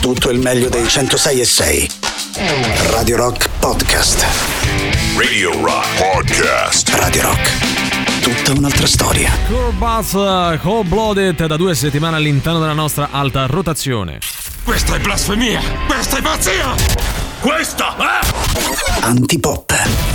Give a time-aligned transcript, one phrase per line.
[0.00, 1.90] tutto il meglio dei 106 e 6.
[2.90, 4.24] Radio Rock Podcast.
[5.16, 6.88] Radio Rock Podcast.
[6.94, 8.22] Radio Rock.
[8.22, 9.30] Tutta un'altra storia.
[9.46, 14.18] Core Bath Cold Blooded da due settimane all'interno della nostra alta rotazione.
[14.64, 15.60] Questa è blasfemia!
[15.86, 16.74] Questa è pazzia!
[17.40, 19.04] Questa è...
[19.04, 20.09] Antipop.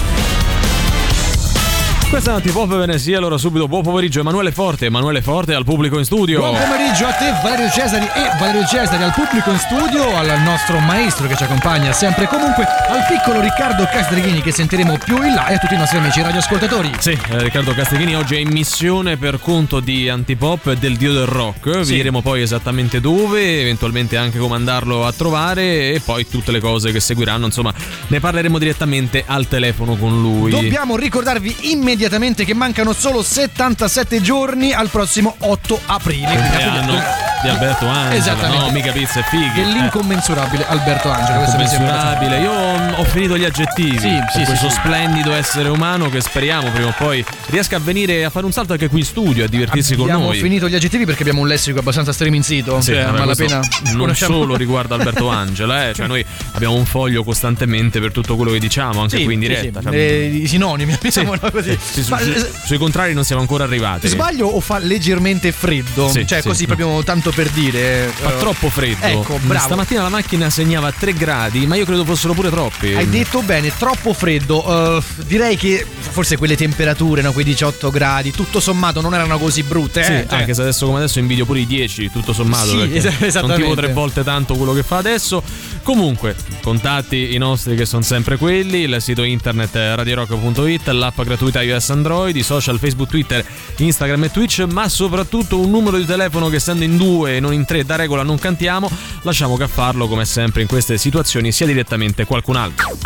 [2.15, 6.05] Questa è Antipop Venezia, allora subito buon pomeriggio Emanuele Forte, Emanuele Forte al pubblico in
[6.05, 6.39] studio.
[6.39, 10.79] Buon pomeriggio a te Valerio Cesari e Valerio Cesari al pubblico in studio, al nostro
[10.79, 15.33] maestro che ci accompagna sempre e comunque, al piccolo Riccardo Castrighini che sentiremo più in
[15.33, 16.91] là e a tutti i nostri amici radioascoltatori.
[16.99, 21.25] Sì, eh, Riccardo Castrighini oggi è in missione per conto di Antipop del dio del
[21.25, 21.79] rock.
[21.79, 26.61] Vi diremo poi esattamente dove, eventualmente anche come andarlo a trovare e poi tutte le
[26.61, 27.73] cose che seguiranno, insomma,
[28.07, 30.49] ne parleremo direttamente al telefono con lui.
[30.49, 36.27] Dobbiamo ricordarvi immediatamente che mancano solo 77 giorni al prossimo 8 aprile.
[36.35, 37.01] Compleanno
[37.41, 38.65] di Alberto Angela, Esattamente.
[38.65, 39.51] no, mica pizza e fighi.
[39.55, 41.39] Dell'incommensurabile Alberto Angelo.
[41.41, 42.39] Incommensurabile.
[42.41, 44.75] Io ho finito gli aggettivi Sì, sì, questo sì.
[44.75, 48.73] splendido essere umano che speriamo prima o poi riesca a venire a fare un salto
[48.73, 50.39] anche qui in studio, a divertirsi con Abbiamo noi.
[50.39, 52.79] finito gli aggettivi perché abbiamo un lessico abbastanza streaming sito.
[52.81, 56.23] Sì, cioè, vabbè, a questo malapena non conosciamo- solo riguarda Alberto Angela, eh, cioè noi
[56.53, 59.79] abbiamo un foglio costantemente per tutto quello che diciamo, anche qui in diretta.
[59.79, 59.85] sì.
[59.87, 61.77] Cioè, Eh, I sinonimi, diciamolo così.
[61.91, 64.07] Sì, su- Ma, su- eh, sui contrari non siamo ancora arrivati.
[64.07, 66.09] Sbaglio o fa leggermente freddo?
[66.09, 66.47] Sì, cioè, sì.
[66.47, 68.11] così proprio tanto per dire.
[68.13, 69.05] Fa eh, troppo freddo.
[69.05, 69.65] Ecco, bravo.
[69.65, 72.93] Stamattina la macchina segnava 3 gradi, ma io credo fossero pure troppi.
[72.93, 74.97] Hai detto bene, troppo freddo.
[74.97, 79.63] Eh, direi che forse quelle temperature, no, quei 18 gradi, tutto sommato non erano così
[79.63, 80.03] brutte.
[80.03, 80.25] Sì, eh?
[80.27, 82.65] Cioè, anche se adesso come adesso invidio pure i 10, tutto sommato.
[82.65, 82.89] Sì,
[83.25, 83.63] esattamente.
[83.63, 85.43] tipo tre volte tanto quello che fa adesso.
[85.83, 91.61] Comunque, contatti i nostri che sono sempre quelli, il sito internet eh, radiorock.it, l'app gratuita
[91.61, 93.45] iOS Android, i social Facebook, Twitter,
[93.77, 97.53] Instagram e Twitch, ma soprattutto un numero di telefono che essendo in due e non
[97.53, 98.89] in tre da regola non cantiamo,
[99.21, 102.97] lasciamo che a farlo come sempre in queste situazioni sia direttamente qualcun altro.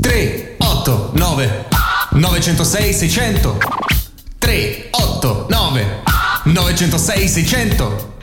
[0.00, 1.66] Tre, otto, nove,
[2.10, 3.58] 906 600
[4.38, 6.02] 3, 8, 9,
[6.44, 8.14] 906 600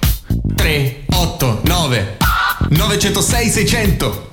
[0.56, 2.18] 3, 8, 9,
[2.70, 4.33] 906 600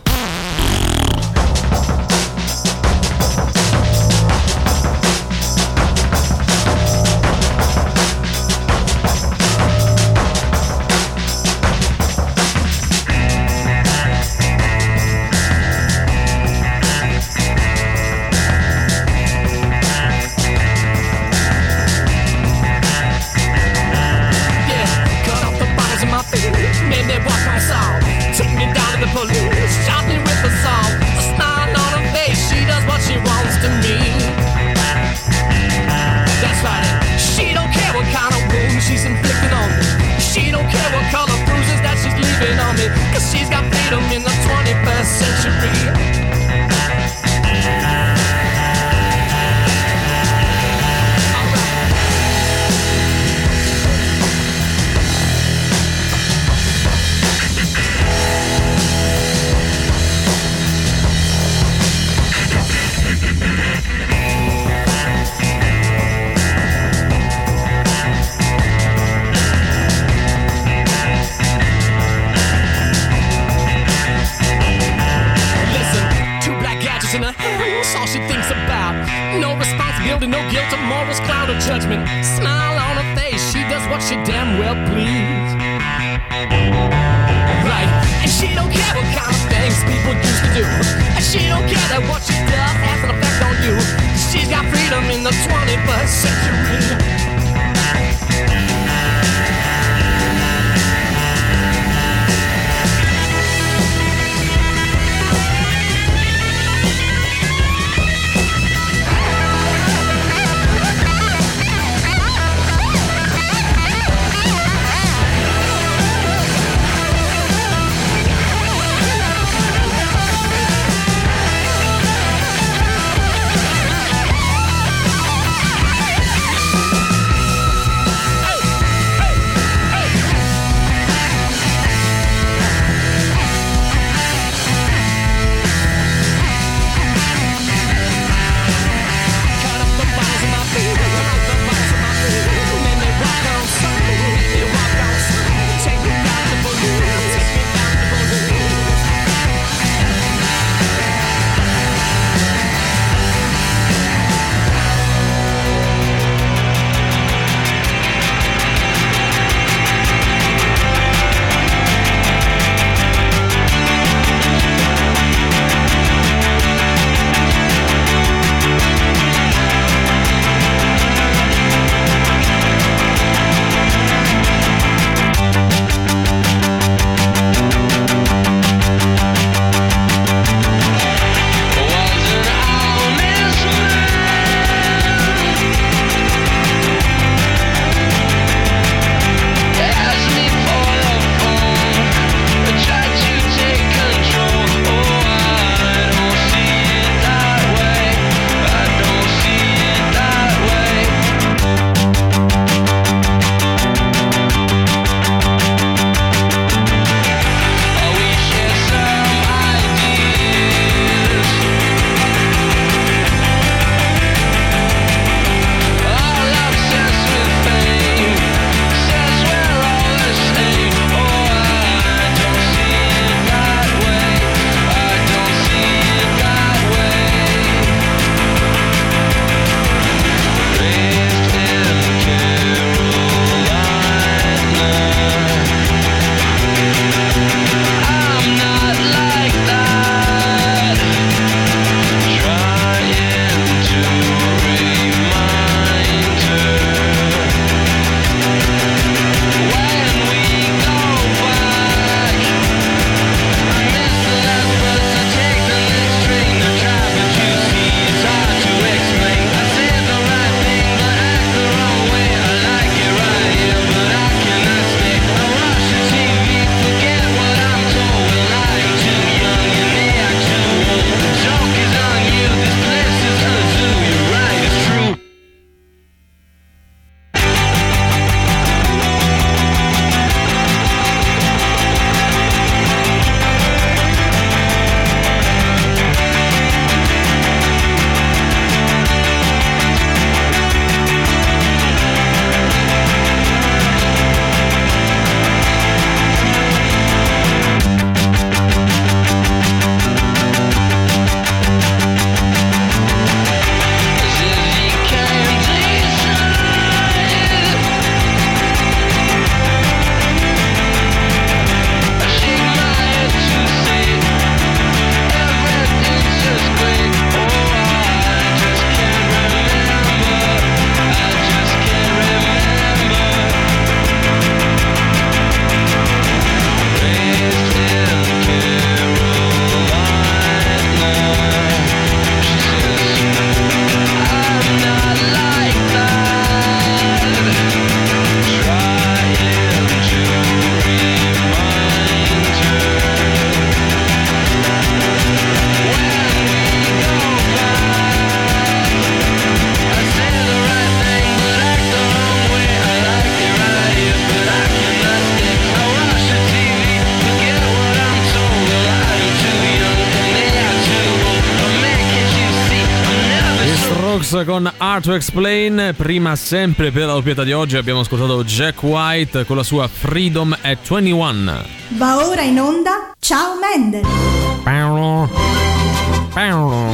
[365.00, 365.94] to Explain.
[365.96, 370.56] Prima, sempre per la doppietta di oggi, abbiamo ascoltato Jack White con la sua Freedom
[370.60, 371.62] at 21.
[371.88, 374.02] Va ora in onda Ciao Mendel.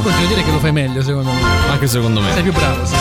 [0.02, 1.40] Continuo a dire che lo fai meglio, secondo me.
[1.70, 2.32] Anche secondo me.
[2.32, 2.94] Sei più bravo, sì.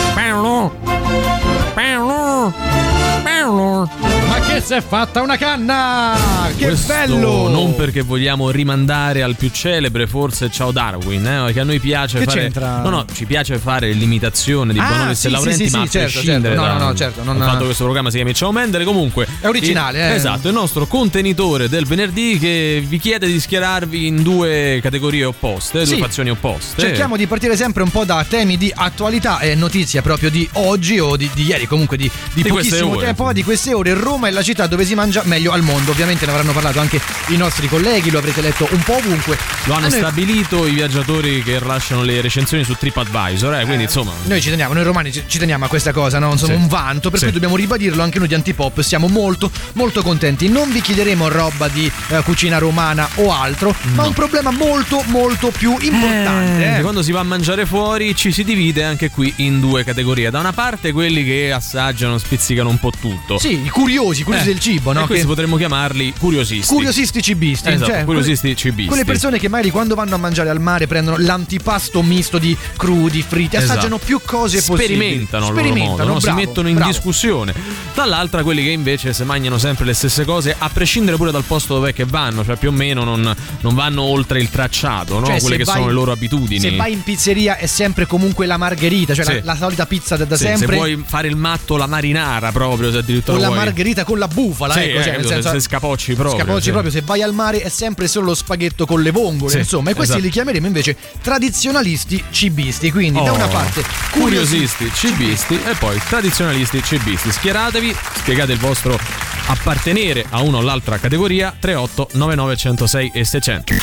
[4.56, 6.14] Che si è fatta una canna!
[6.56, 7.48] Che Questo bello!
[7.50, 12.20] Non perché vogliamo rimandare al più celebre, forse Ciao Darwin, eh, che a noi piace
[12.20, 12.40] Che fare.
[12.40, 12.78] c'entra?
[12.80, 15.82] No, no, ci piace fare l'imitazione di Ah, Bonolis sì, e Laurenti, sì, sì, ma
[15.82, 16.60] sì, a certo, prescindere certo.
[16.72, 18.84] No, da- no, no, certo, non- fatto che questo programma si chiami Ciao Mendele.
[18.84, 20.14] Comunque È originale, eh.
[20.14, 25.84] Esatto, il nostro contenitore del venerdì che vi chiede di schierarvi in due categorie opposte,
[25.84, 25.98] due Sì.
[26.00, 26.80] fazioni opposte.
[26.80, 30.98] Cerchiamo di partire sempre un po' da temi di attualità e notizie proprio di oggi
[30.98, 33.94] o di, di ieri, comunque di, di Di pochissimo tempo di queste ore.
[33.94, 35.92] Roma è la città dove si mangia meglio al mondo.
[35.92, 39.36] Ovviamente ne avranno parlato anche i nostri colleghi, lo avrete letto un po' ovunque.
[39.64, 44.12] Lo hanno noi- stabilito i viaggiatori che rilasciano le recensioni su TripAdvisor, eh, quindi insomma.
[44.24, 46.32] Noi ci teniamo, noi romani ci, teniamo a questa cosa, no?
[46.32, 46.58] Insomma, Sì.
[46.60, 47.24] un vanto, per Sì.
[47.24, 48.80] cui dobbiamo ribadirlo anche noi di Antipop.
[48.80, 50.48] Siamo molto, molto contenti.
[50.48, 55.50] Non vi chiederemo roba di eh, cucina romana o altro, ma un problema molto, molto
[55.50, 56.74] più importante.
[56.74, 56.80] Eh, eh.
[56.82, 60.30] Quando si va a mangiare fuori ci si divide anche qui in due categorie.
[60.30, 63.38] Da una parte quelli che assaggiano, spizzicano un po' tutto.
[63.38, 65.06] Sì, i curiosi, i curiosi Eh, del cibo, E no?
[65.06, 66.72] questi Che- potremmo chiamarli curiosisti.
[66.72, 68.88] Curiosisti cibisti, Esatto, cioè, curiosisti cibisti.
[68.88, 73.22] Quelle persone che magari quando vanno a mangiare al mare prendono l'antipasto misto di crudi,
[73.26, 73.72] fritti, Esatto.
[73.72, 74.94] assaggiano più cose possibili.
[74.96, 76.18] Sperimentano loro modo, no?
[76.20, 76.90] si bravo, mettono in bravo.
[76.90, 77.54] discussione.
[77.94, 81.74] Dall'altra quelli che invece se mangiano sempre le stesse cose, a prescindere pure dal posto
[81.74, 85.26] dove che vanno, cioè più o meno non, non vanno oltre il tracciato, no?
[85.26, 86.60] Cioè, quelle se che vai- sono le loro abitudini.
[86.60, 89.32] Se vai in pizzeria è sempre comunque la margherita, cioè Sì.
[89.36, 90.76] la, la solita pizza da, da Sì, se sempre.
[90.76, 93.58] vuoi fare il matto, la marinara proprio, se addirittura o la vuoi.
[93.58, 96.90] margherita con la bufala, Sì, ecco, eh, cioè, capito, senso, se scapocci proprio, Scapocci proprio,
[96.92, 99.94] se vai al mare è sempre solo lo spaghetto con le vongole, Sì, insomma, e
[99.94, 100.26] questi esatto.
[100.26, 105.98] li chiameremo invece tradizionalisti cibisti, quindi da Oh, una parte curiosi- curiosisti, cibisti e poi
[106.06, 107.32] tradizionalisti cibisti.
[107.32, 108.98] Schieratevi, spiegate il vostro
[109.46, 113.74] appartenere a una o l'altra categoria 38 99 106 e 600.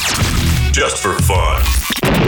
[0.71, 2.22] Just for fun.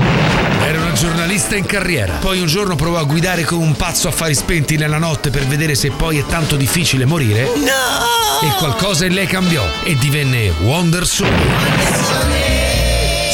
[0.61, 2.15] Era una giornalista in carriera.
[2.15, 5.45] Poi un giorno provò a guidare come un pazzo a fari spenti nella notte per
[5.45, 7.43] vedere se poi è tanto difficile morire.
[7.43, 8.47] No!
[8.47, 12.64] E qualcosa in lei cambiò e divenne Wonder Soul.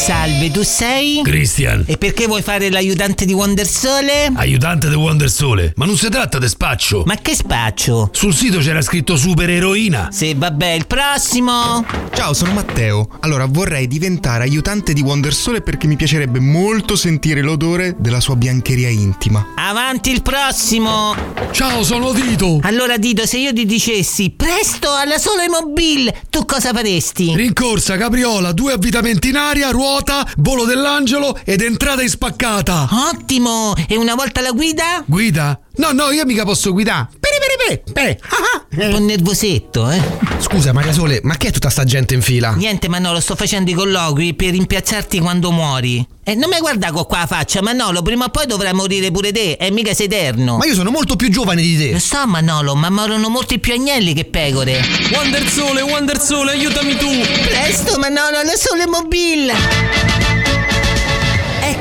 [0.02, 1.22] Salve, tu sei?
[1.24, 4.32] Christian, E perché vuoi fare l'aiutante di Wonder Sole?
[4.34, 5.74] aiutante di Wonder Sole.
[5.76, 7.04] Ma non si tratta di spaccio.
[7.06, 8.10] Ma che spaccio?
[8.12, 10.10] Sul sito c'era scritto supereroina.
[10.12, 11.86] Se vabbè, il prossimo.
[12.16, 13.10] Ciao, sono Matteo.
[13.20, 18.36] Allora, vorrei diventare aiutante di Wonder Sole perché mi piacerebbe molto sentire l'odore della sua
[18.36, 19.54] biancheria intima.
[19.56, 21.14] Avanti il prossimo.
[21.52, 22.58] Ciao, sono Tito.
[22.64, 27.36] Allora, Dito, se io ti dicessi presto alla Sole Mobile, tu cosa faresti?
[27.36, 29.90] Rincorsa, capriola, due avvitamenti in aria, ruota,
[30.38, 32.88] volo dell'angelo ed entrata in spaccata.
[33.10, 33.74] Ottimo!
[33.88, 35.04] E una volta la guida?
[35.06, 35.60] Guida?
[35.76, 37.08] No, no, io mica posso guidare.
[37.20, 38.20] Pere, pere, pere, pere.
[38.24, 38.86] Ah, ah.
[38.86, 40.02] Un po' nervosetto, eh?
[40.40, 42.54] Scusa, Maria Sole, ma che è tutta sta gente in fila?
[42.54, 46.06] Niente, Manolo, sto facendo i colloqui per rimpiazzarti quando muori.
[46.24, 49.32] E non mi guarda con qua la faccia, Manolo, prima o poi dovrai morire pure
[49.32, 50.58] te, e mica sei eterno.
[50.58, 51.92] Ma io sono molto più giovane di te.
[51.92, 54.82] Lo so, Manolo, ma morono molti più agnelli che pecore.
[55.12, 57.10] Wonder Sole, Wonder Sole, aiutami tu!
[57.48, 60.21] Presto, Manolo, alla Sole Mobile!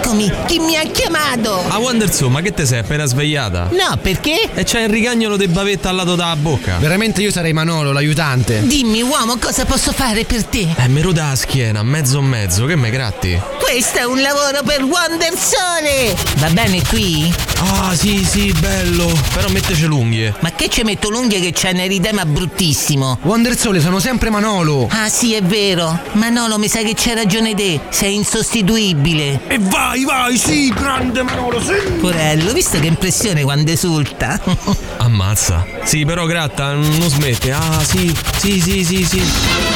[0.02, 1.62] Eccomi, chi mi ha chiamato?
[1.68, 3.68] A Wonder Sole, ma che te sei appena svegliata?
[3.70, 4.48] No, perché?
[4.54, 6.78] E c'è il rigagnolo di bavetta al lato della bocca.
[6.78, 8.66] Veramente io sarei Manolo, l'aiutante.
[8.66, 10.74] Dimmi, uomo, cosa posso fare per te?
[10.74, 13.38] Eh, mi ruda la schiena, mezzo mezzo, che me gratti?
[13.58, 16.16] Questo è un lavoro per Wonder Sole!
[16.36, 17.32] Va bene qui?
[17.62, 19.06] Ah, sì, sì, bello.
[19.34, 20.34] Però metteci l'unghie.
[20.40, 23.18] Ma che ci metto l'unghia che c'è un eritema bruttissimo?
[23.22, 24.88] Wonder Sole, sono sempre Manolo.
[24.90, 26.00] Ah sì, è vero.
[26.12, 27.78] Manolo, mi sa che c'hai ragione te.
[27.90, 29.40] Sei insostituibile.
[29.46, 29.58] E
[29.90, 31.72] vai, vai, sì, grande Manolo, sì.
[31.98, 34.40] Porello, visto che impressione quando esulta.
[34.98, 35.66] Ammazza.
[35.82, 37.52] Sì, però gratta, non smette.
[37.52, 39.69] Ah, sì, sì, sì, sì, sì.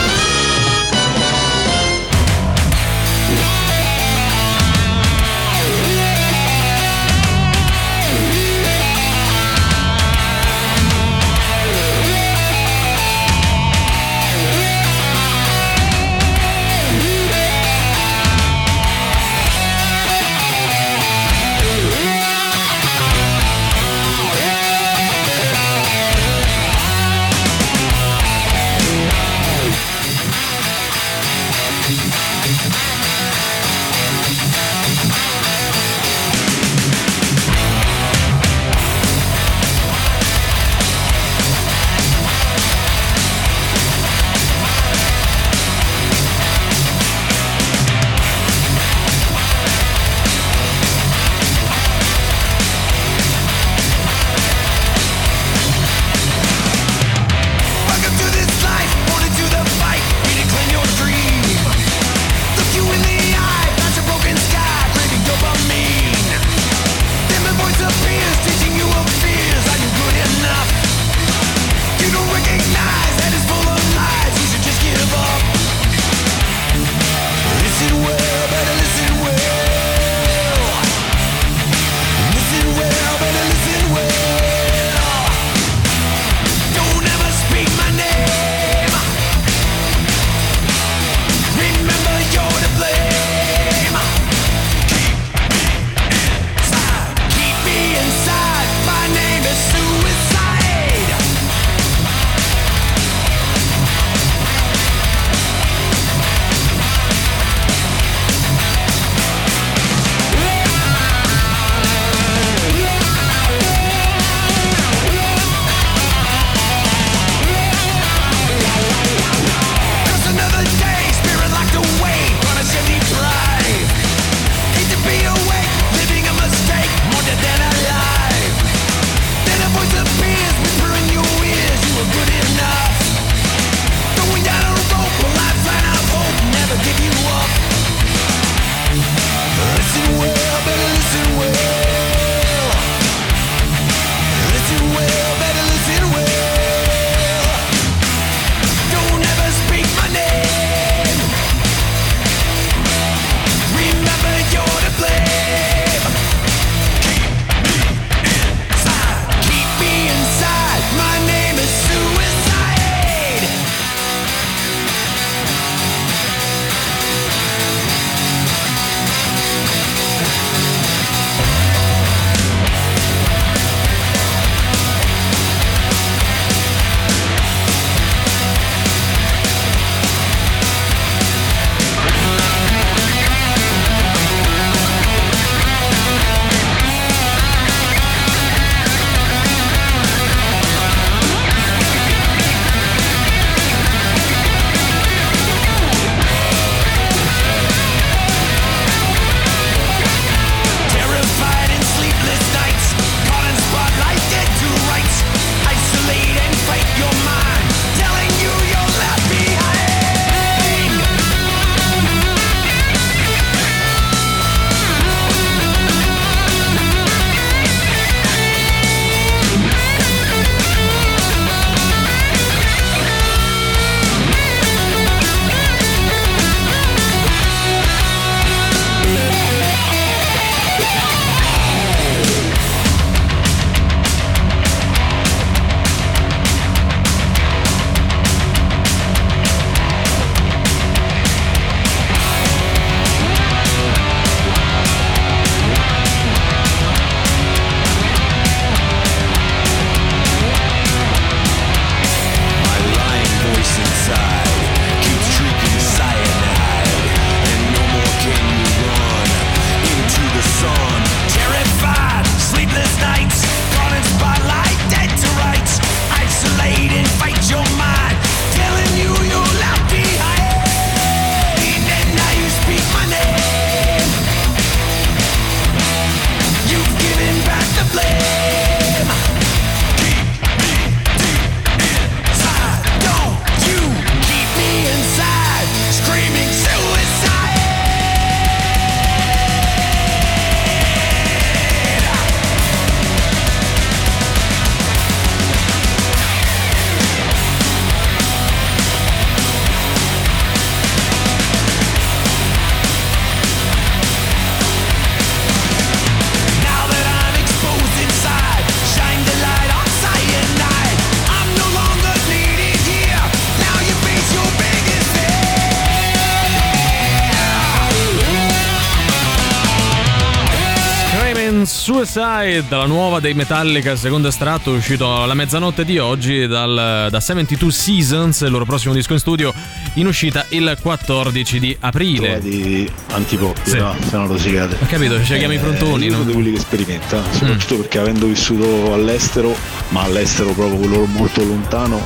[322.19, 327.73] Suicide, la nuova dei Metallica, secondo estratto, uscito alla mezzanotte di oggi dal, da 72
[327.73, 329.53] Seasons, il loro prossimo disco in studio,
[329.95, 332.39] in uscita il 14 di aprile.
[332.41, 333.79] Di antipoppi, Sì.
[333.79, 333.97] no?
[334.09, 334.77] Se no rosicate.
[334.81, 336.17] Ho capito, ci chiami i frontoni, Eh, io no?
[336.19, 337.33] sono di quelli che sperimenta, Mm.
[337.33, 339.57] soprattutto perché avendo vissuto all'estero,
[339.89, 342.01] ma all'estero proprio quello molto lontano,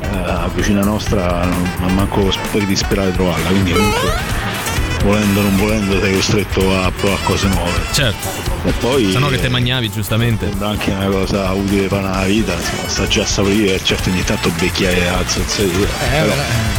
[0.00, 4.12] eh, vicino a nostra non non manco poi di sperare di trovarla, quindi comunque
[5.02, 7.80] volendo o non volendo sei costretto a provare cose nuove.
[7.92, 8.49] Certo.
[8.62, 10.46] E poi Se no che te magnavi, giustamente.
[10.46, 14.10] sembra anche una cosa utile per la vita, insomma, sta già a saporire, e certo
[14.10, 16.32] ogni tanto becchiare la zozzeria, però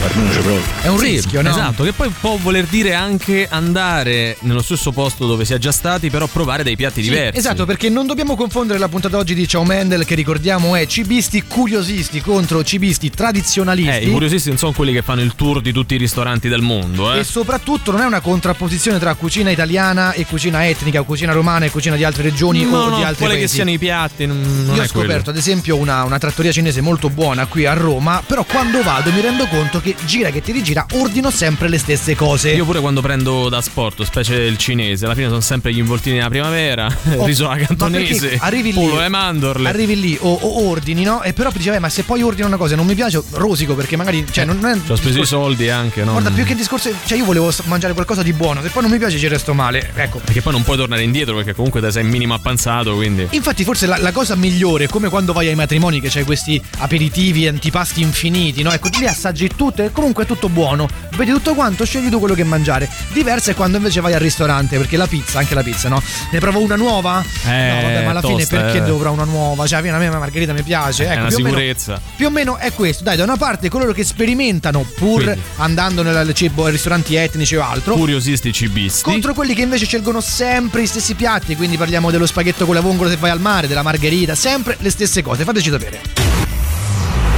[0.07, 0.61] almeno c'è proprio.
[0.81, 1.49] È un Sì, rischio, no?
[1.49, 5.71] Esatto, che poi può voler dire anche andare nello stesso posto dove si è già
[5.71, 7.39] stati, però provare dei piatti Sì, diversi.
[7.39, 11.43] Esatto, perché non dobbiamo confondere la puntata d'oggi di Ciao Mendel, che ricordiamo è cibisti
[11.47, 13.89] curiosisti contro cibisti tradizionalisti.
[14.05, 16.61] Eh, i curiosisti non sono quelli che fanno il tour di tutti i ristoranti del
[16.61, 17.19] mondo, eh.
[17.19, 21.65] E soprattutto non è una contrapposizione tra cucina italiana e cucina etnica, o cucina romana
[21.65, 23.47] e cucina di altre regioni No, o no, di altri quelle paesi.
[23.47, 25.07] che siano i piatti, non, non Io ho è quello.
[25.07, 29.11] scoperto ad esempio una, una trattoria cinese molto buona qui a Roma, però quando vado
[29.11, 32.51] mi rendo conto che gira che ti rigira ordino sempre le stesse cose.
[32.51, 36.17] Io pure quando prendo da sport, specie il cinese, alla fine sono sempre gli involtini
[36.17, 39.67] della primavera, Oh, riso alla cantonese, arrivi lì, e mandorle.
[39.69, 41.21] Arrivi lì o, o ordini, no?
[41.23, 43.95] E però "Vabbè, ma se poi ordino una cosa e non mi piace, rosico perché
[43.95, 44.25] magari.
[44.29, 44.77] Cioè, non è.
[44.85, 46.11] Ci ho speso i soldi anche, no?
[46.11, 46.89] Guarda, più che discorso.
[47.05, 49.91] Cioè, io volevo mangiare qualcosa di buono, se poi non mi piace ci resto male.
[49.95, 50.19] Ecco.
[50.23, 53.27] Perché poi non puoi tornare indietro perché comunque te sei minimo appanzato, quindi...
[53.31, 57.47] Infatti, forse la, la cosa migliore, come quando vai ai matrimoni che c'hai questi aperitivi,
[57.47, 58.71] antipasti infiniti, no?
[58.71, 60.87] Ecco, lì assaggi tutto e comunque è tutto buono.
[61.15, 62.89] Vedi tutto quanto, scegli tu quello che mangiare.
[63.13, 66.01] Diverso è quando invece vai al ristorante, perché la pizza, anche la pizza, no?
[66.31, 67.23] Ne provo una nuova?
[67.45, 68.81] Eh, no, vabbè, ma alla fine tosta, perché eh.
[68.81, 69.67] provare una nuova?
[69.67, 71.05] Cioè, a me la margherita mi piace.
[71.05, 72.01] è Ecco, una più o meno- sicurezza.
[72.15, 73.03] più o meno è questo.
[73.03, 75.41] Dai, da una parte coloro che sperimentano pur Quindi.
[75.57, 77.93] andando nel cibo ai ristoranti etnici o altro.
[77.93, 79.03] Curiosisti cibisti.
[79.03, 82.81] Contro quelli che invece scelgono sempre i stessi piatti, quindi parliamo dello spaghetto con la
[82.81, 86.01] vongola se vai al mare, della margherita, sempre le stesse cose, fateci sapere.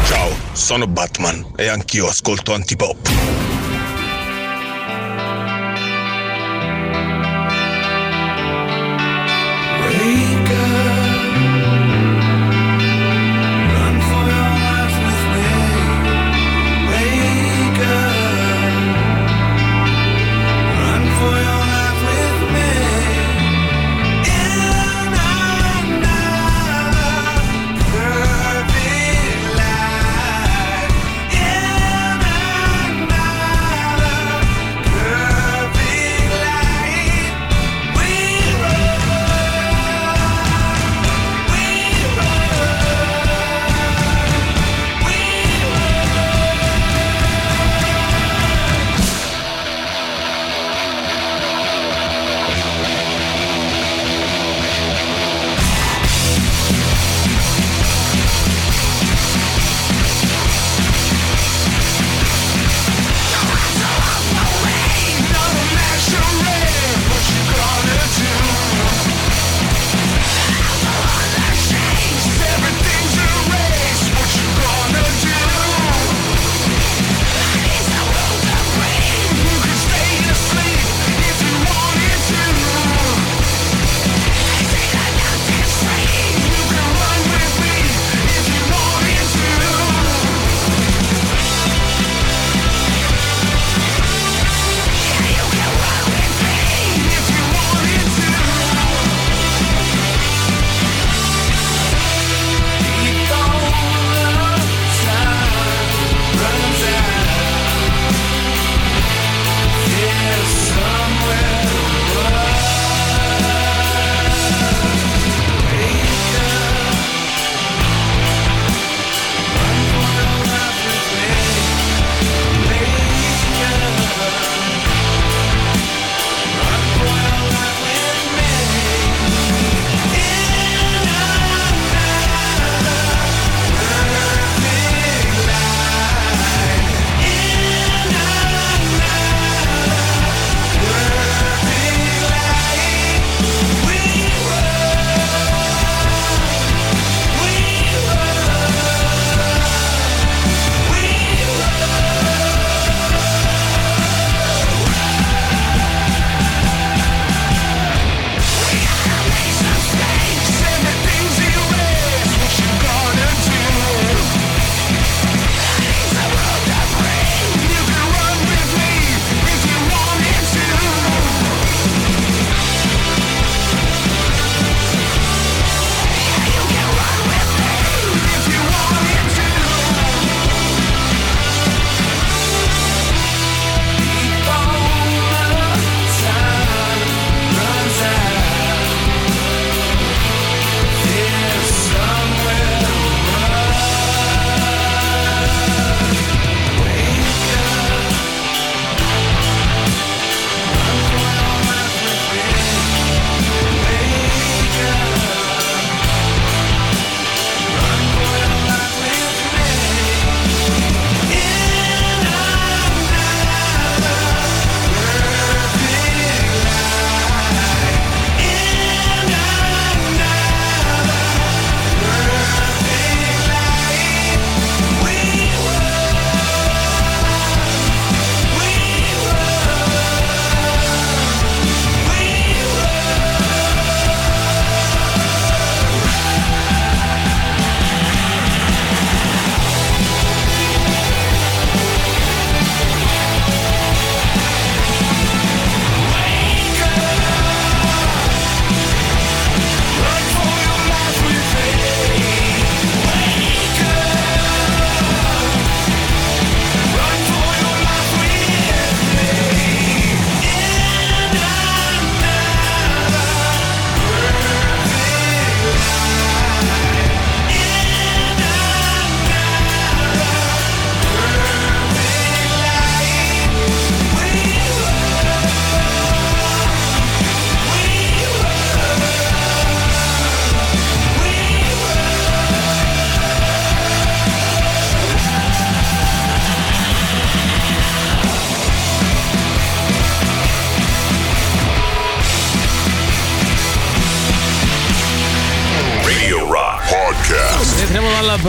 [0.05, 3.52] Ciao, sono Batman e anch'io ascolto Antipop.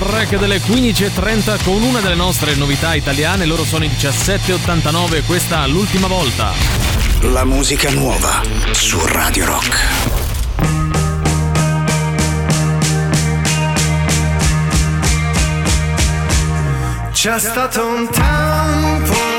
[0.05, 3.47] Break delle 15.30 con una delle nostre novità italiane.
[3.47, 6.53] Loro sono i 17.89, questa l'ultima volta.
[7.21, 10.23] La musica nuova su Radio Rock.
[17.13, 19.34] C'è stato un tempo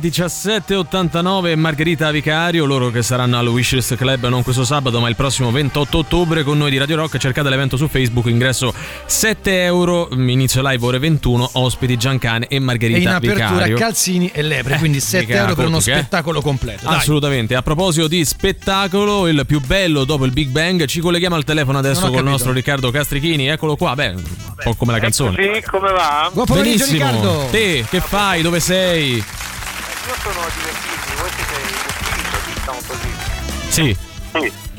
[0.00, 5.14] 1789 e Margherita Vicario, loro che saranno al Wishes Club non questo sabato ma il
[5.14, 7.18] prossimo 28 ottobre con noi di Radio Rock.
[7.18, 8.72] Cercate l'evento su Facebook, ingresso
[9.04, 13.20] 7 euro, inizio live ore 21, ospiti Giancane e Margherita Vicario.
[13.20, 13.76] E in apertura Vicario.
[13.76, 15.82] Calzini e Lepre, eh, quindi 7 euro per uno che?
[15.82, 16.86] spettacolo completo.
[16.86, 16.96] Dai.
[16.96, 21.44] Assolutamente, a proposito di spettacolo, il più bello dopo il Big Bang, ci colleghiamo al
[21.44, 24.22] telefono adesso con il nostro Riccardo Castrichini, eccolo qua, beh, un
[24.62, 25.36] po' come la ecco, canzone.
[25.42, 26.30] Sì, come va?
[26.32, 27.48] Buon pomeriggio Riccardo!
[27.50, 28.40] Te, che fai?
[28.40, 29.22] Dove sei?
[30.10, 33.14] Io sono a divertirmi, voi siete in ufficio, diciamo così.
[33.68, 33.96] Sì,
[34.32, 34.69] Sì.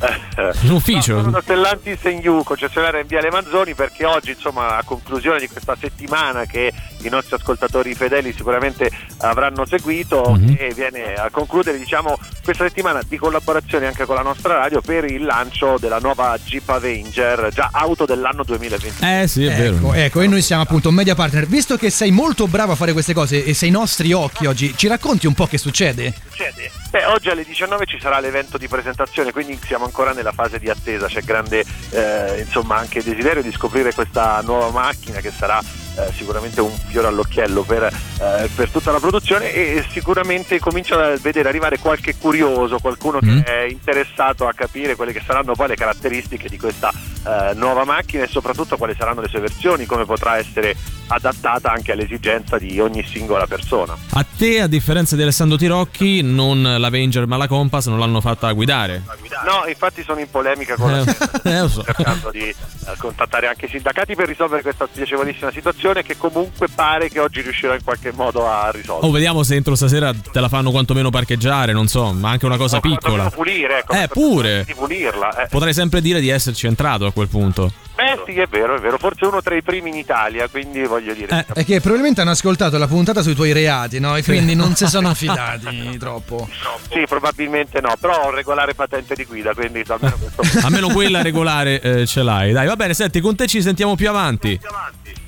[0.61, 1.13] In ufficio.
[1.15, 5.39] No, sono da Stellantis in You, concessionaria in Viale Manzoni, perché oggi, insomma, a conclusione
[5.39, 6.71] di questa settimana che
[7.03, 10.55] i nostri ascoltatori fedeli sicuramente avranno seguito, Mhm.
[10.59, 15.05] e viene a concludere, diciamo, questa settimana di collaborazione anche con la nostra radio per
[15.05, 19.03] il lancio della nuova Jeep Avenger, già auto dell'anno 2020.
[19.05, 19.93] Eh sì, è Ecco, vero.
[19.93, 21.45] ecco, e noi siamo appunto un media partner.
[21.47, 24.73] Visto che sei molto bravo a fare queste cose e sei i nostri occhi oggi,
[24.75, 26.13] ci racconti un po' che succede?
[26.29, 26.71] succede?
[26.89, 30.69] Beh, oggi alle 19 ci sarà l'evento di presentazione, quindi siamo ancora nella fase di
[30.69, 36.09] attesa, c'è grande eh, insomma anche desiderio di scoprire questa nuova macchina che sarà eh,
[36.15, 41.49] sicuramente un fiore all'occhiello per, eh, per tutta la produzione e sicuramente comincio a vedere
[41.49, 43.41] arrivare qualche curioso, qualcuno Mm.
[43.41, 47.83] che è interessato a capire quelle che saranno poi le caratteristiche di questa eh, nuova
[47.83, 50.75] macchina e soprattutto quali saranno le sue versioni, come potrà essere
[51.07, 53.95] adattata anche all'esigenza di ogni singola persona.
[54.11, 58.49] A te, a differenza di Alessandro Tirocchi, non l'Avenger ma la Compass non l'hanno fatta
[58.53, 59.03] guidare.
[59.45, 61.01] No, infatti sono in polemica con la
[61.43, 61.83] Eh, eh, so.
[61.83, 62.55] cercando di eh,
[62.97, 67.73] contattare anche i sindacati per risolvere questa piacevolissima situazione che comunque pare che oggi riuscirò
[67.73, 69.07] in qualche modo a risolvere.
[69.07, 72.57] Oh, vediamo se entro stasera te la fanno quantomeno parcheggiare, non so, ma anche una
[72.57, 73.29] cosa No, piccola.
[73.29, 74.63] pulire, ecco, Eh, pure.
[74.65, 75.43] di pulirla.
[75.43, 75.47] eh.
[75.47, 77.71] Potrei sempre dire di esserci entrato a quel punto.
[78.01, 78.97] Beh sì, è vero, è vero.
[78.97, 81.45] Forse uno tra i primi in Italia, quindi voglio dire.
[81.53, 84.15] È che probabilmente hanno ascoltato la puntata sui tuoi reati, no?
[84.15, 86.49] E quindi non si sono affidati troppo.
[86.89, 90.65] Sì, probabilmente no, però ho regolare patente di guida, quindi almeno questo.
[90.65, 92.51] Almeno quella regolare eh, ce l'hai.
[92.51, 94.59] Dai, va bene, senti, con te ci sentiamo più avanti.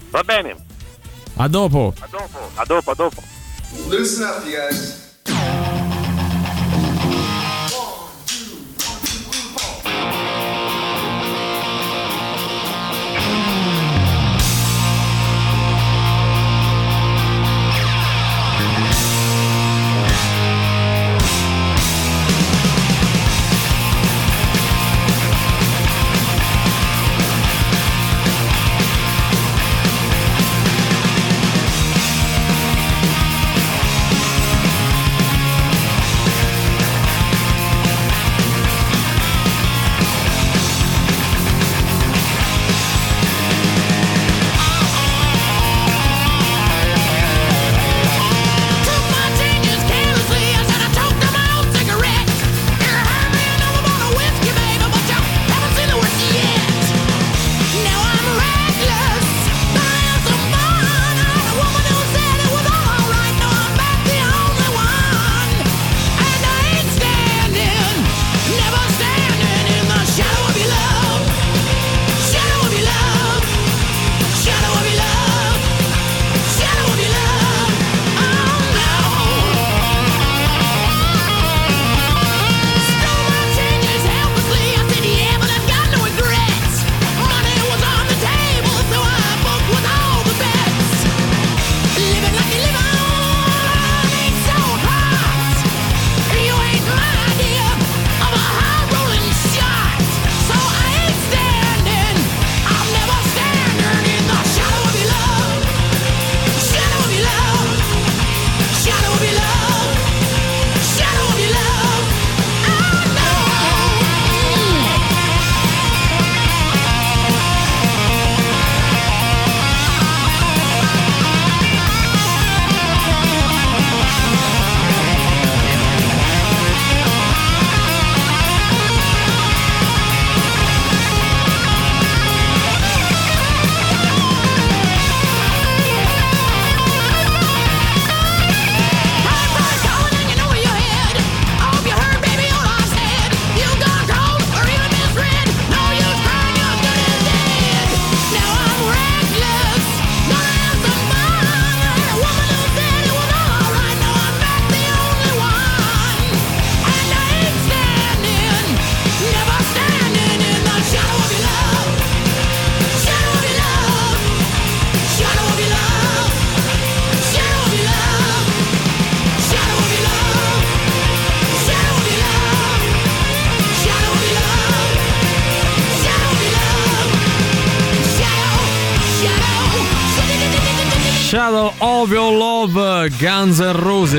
[0.10, 0.56] Va bene,
[1.36, 1.94] A dopo.
[2.00, 3.22] a dopo, a dopo, a dopo.
[3.90, 5.83] Listen up, you guys.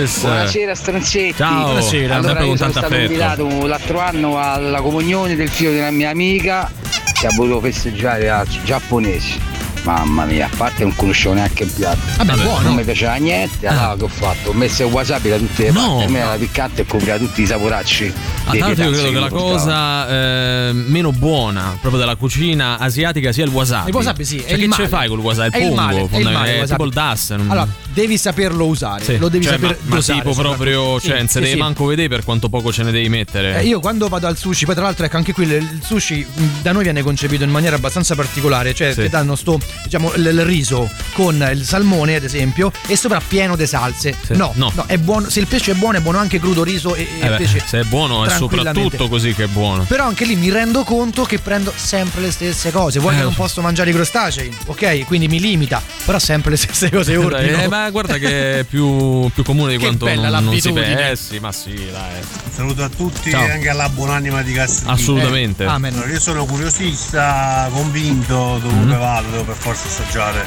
[0.05, 0.21] Roses.
[0.23, 1.35] Buonasera stronzetti.
[1.37, 1.65] Ciao.
[1.65, 3.03] Buonasera, allora, sempre io sono stato affetto.
[3.13, 6.71] invitato l'altro anno alla comunione del figlio di una mia amica
[7.13, 9.53] che ha voluto festeggiare a giapponesi.
[9.85, 11.99] Mamma mia, a parte non conoscevo neanche il piatto.
[12.25, 12.69] Vabbè, buono.
[12.69, 14.49] Non mi piaceva niente, allora che ho fatto?
[14.49, 15.97] Ho messo il wasabi da tutte le No.
[15.97, 18.13] parti, a me era piccante e copriva tutti i saporacci.
[18.47, 23.51] Ah, io credo che la cosa eh, meno buona proprio della cucina asiatica sia il
[23.51, 23.91] wasabi.
[23.91, 24.83] Il wasabi sì, Cioè, il che male.
[24.85, 25.51] ce fai col wasabi?
[25.51, 26.83] È Il il pongo, male, è il fondamentalmente, male, il è wasabi.
[26.83, 27.31] tipo il DAS.
[27.31, 29.17] non- Allora, devi saperlo usare, Sì.
[29.19, 30.19] lo devi Cioè, saper ma, ma dosare.
[30.21, 31.57] tipo proprio, cioè, Sì, non se sì, devi sì.
[31.57, 33.61] manco vedere per quanto poco ce ne devi mettere.
[33.61, 36.27] Eh, io quando vado al sushi, poi tra l'altro ecco anche qui il il sushi
[36.35, 39.03] mh, da noi viene concepito in maniera abbastanza particolare, cioè Sì.
[39.03, 43.57] ti danno sto, diciamo, l- il riso con il salmone ad esempio e sopra pieno
[43.57, 44.15] di salse.
[44.25, 44.35] Sì.
[44.37, 44.73] No, No.
[44.75, 47.27] no, è buono, se il pesce è buono è buono anche crudo riso e, e
[47.27, 47.63] Eh beh, pesce.
[47.65, 48.81] se è buono è tranquillamente.
[48.83, 49.85] soprattutto così che è buono.
[49.85, 52.99] Però anche lì mi rendo conto che prendo sempre le stesse cose.
[52.99, 53.41] Vuoi Eh, che non so.
[53.41, 54.53] posso mangiare i crostacei?
[54.67, 57.61] Ok, quindi mi limita, però sempre le stesse cose ordino.
[57.63, 60.73] Eh, ma guarda che è più, più comune di Che quanto bella non, non si
[60.73, 61.39] pensi.
[61.41, 62.21] Ma sì, dai.
[62.55, 63.45] Saluto a tutti Ciao.
[63.47, 64.93] e anche alla buonanima di Castrini.
[64.93, 65.65] Assolutamente.
[65.65, 65.95] Eh, Amen.
[65.95, 68.99] allora, io sono curiosista, convinto, dovunque Mhm.
[68.99, 70.45] vado, devo per forza assaggiare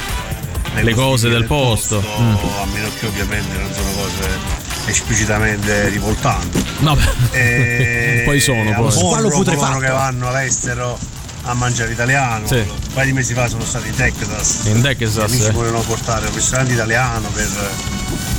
[0.80, 2.00] Le cose del posto.
[2.00, 2.34] Mm.
[2.34, 6.64] a meno che ovviamente non sono cose esplicitamente rivoltanti.
[6.78, 6.96] No,
[7.32, 8.90] E poi sono poi.
[8.90, 9.78] Squalo putrefatto.
[9.78, 10.98] che vanno all'estero
[11.42, 12.46] a mangiare italiano.
[12.46, 12.56] Sì.
[12.56, 14.60] Un paio di mesi fa sono stato in Texas.
[14.64, 15.50] In Texas, Gli amici eh.
[15.52, 17.48] volevano portare un ristorante italiano per,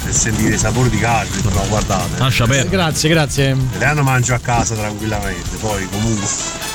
[0.04, 1.30] per sentire i sapori di carne.
[1.43, 2.18] No, guardate.
[2.20, 2.70] Lascia perdere.
[2.70, 3.54] Grazie, grazie.
[3.54, 6.28] L'italiano mangio a casa tranquillamente, poi comunque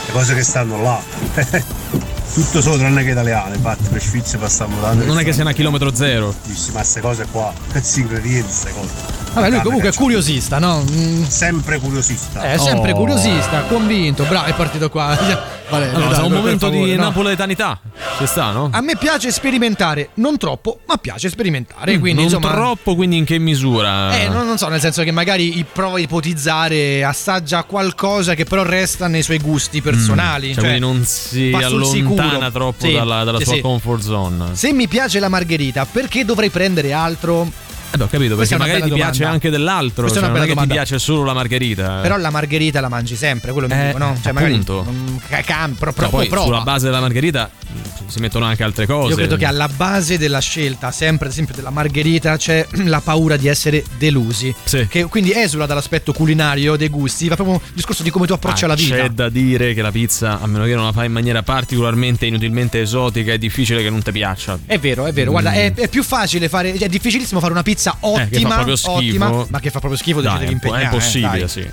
[0.06, 1.00] le cose che stanno là.
[2.34, 5.04] Tutto solo tranne che italiano, infatti per Svizzera passiamo tanto.
[5.04, 6.34] Non è che sia una chilometro zero.
[6.44, 8.88] Dici, ma queste cose qua, pezzi ingredienti, queste cose.
[9.34, 10.82] Vabbè, lui comunque è curiosista, no?
[10.90, 12.40] Mm, Sempre curiosista.
[12.42, 12.96] È sempre Oh.
[12.96, 15.16] curiosista, convinto, bravo, è partito qua.
[15.68, 17.02] Vale, Allora, dai, c'è un momento favore, di no.
[17.04, 17.80] napoletanità.
[18.18, 18.68] Ci sta, no?
[18.72, 21.96] A me piace sperimentare, non troppo, ma piace sperimentare.
[21.96, 24.18] Mm, Quindi, non insomma, troppo, quindi in che misura?
[24.20, 28.62] Eh, non, non so, nel senso che magari prova a ipotizzare, assaggia qualcosa che però
[28.62, 30.52] resta nei suoi gusti personali.
[30.54, 33.60] Cioè, quindi non si allontana troppo Sì, dalla, dalla sì, sua sì.
[33.60, 34.54] comfort zone.
[34.54, 37.50] Se mi piace la margherita, perché dovrei prendere altro?
[37.94, 39.34] Eh beh, ho capito, Questa perché magari ti bella piace domanda.
[39.34, 40.08] anche dell'altro.
[40.10, 40.74] Cioè, non è che ti domanda.
[40.74, 42.00] piace solo la margherita.
[42.02, 44.18] Però la margherita la mangi sempre, quello mi Eh, dico, no?
[44.20, 44.84] Cioè, magari appunto.
[44.90, 46.44] mm, ca- cam- pro- pro- poi prova.
[46.44, 49.10] sulla base della margherita mm, si mettono anche altre cose.
[49.10, 53.36] Io credo che alla base della scelta, sempre ad esempio della margherita, c'è la paura
[53.36, 54.52] di essere delusi.
[54.88, 58.64] Che quindi esula dall'aspetto culinario dei gusti, va proprio un discorso di come tu approcci
[58.64, 58.96] Ah, alla vita.
[58.96, 62.26] C'è da dire che la pizza, a meno che non la fai in maniera particolarmente
[62.26, 64.58] inutilmente esotica, è difficile che non ti piaccia.
[64.66, 65.30] È vero, è vero.
[65.30, 66.76] Guarda, è, è più facile fare.
[66.76, 68.24] Cioè, è difficilissimo fare una pizza ottima.
[68.24, 68.26] Mm.
[68.26, 68.92] Eh, che fa proprio schifo.
[68.92, 70.82] ottima, ma che fa proprio schifo, Dai, impo- impegnare.
[70.82, 71.48] è impossibile, eh, dai.
[71.48, 71.70] sì.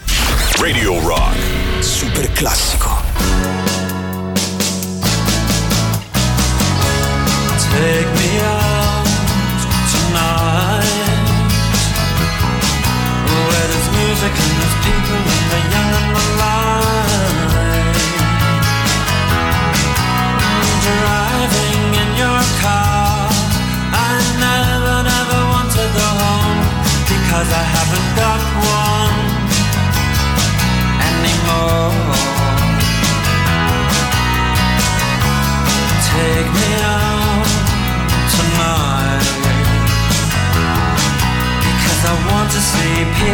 [0.59, 1.83] Radio Rock.
[1.83, 3.00] Super classico.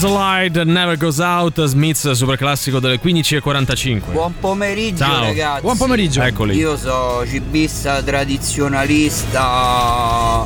[0.00, 1.60] That never goes out.
[1.66, 4.12] Smith, super classico delle 15.45.
[4.12, 5.24] Buon pomeriggio Ciao.
[5.24, 5.62] ragazzi.
[5.62, 6.22] Buon pomeriggio.
[6.22, 6.54] Eccoli.
[6.54, 10.44] Io so cibista tradizionalista a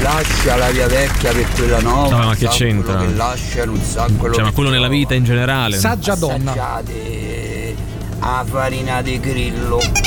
[0.01, 2.15] lascia la via vecchia per quella nuova.
[2.15, 2.99] Vabbè, ma che c'entra?
[2.99, 5.77] Che lascia, non sa quello Cioè, ma quello nella vita in generale.
[5.77, 6.51] Saggia donna.
[6.51, 7.75] Assaggiate
[8.19, 10.04] a farina di grillo.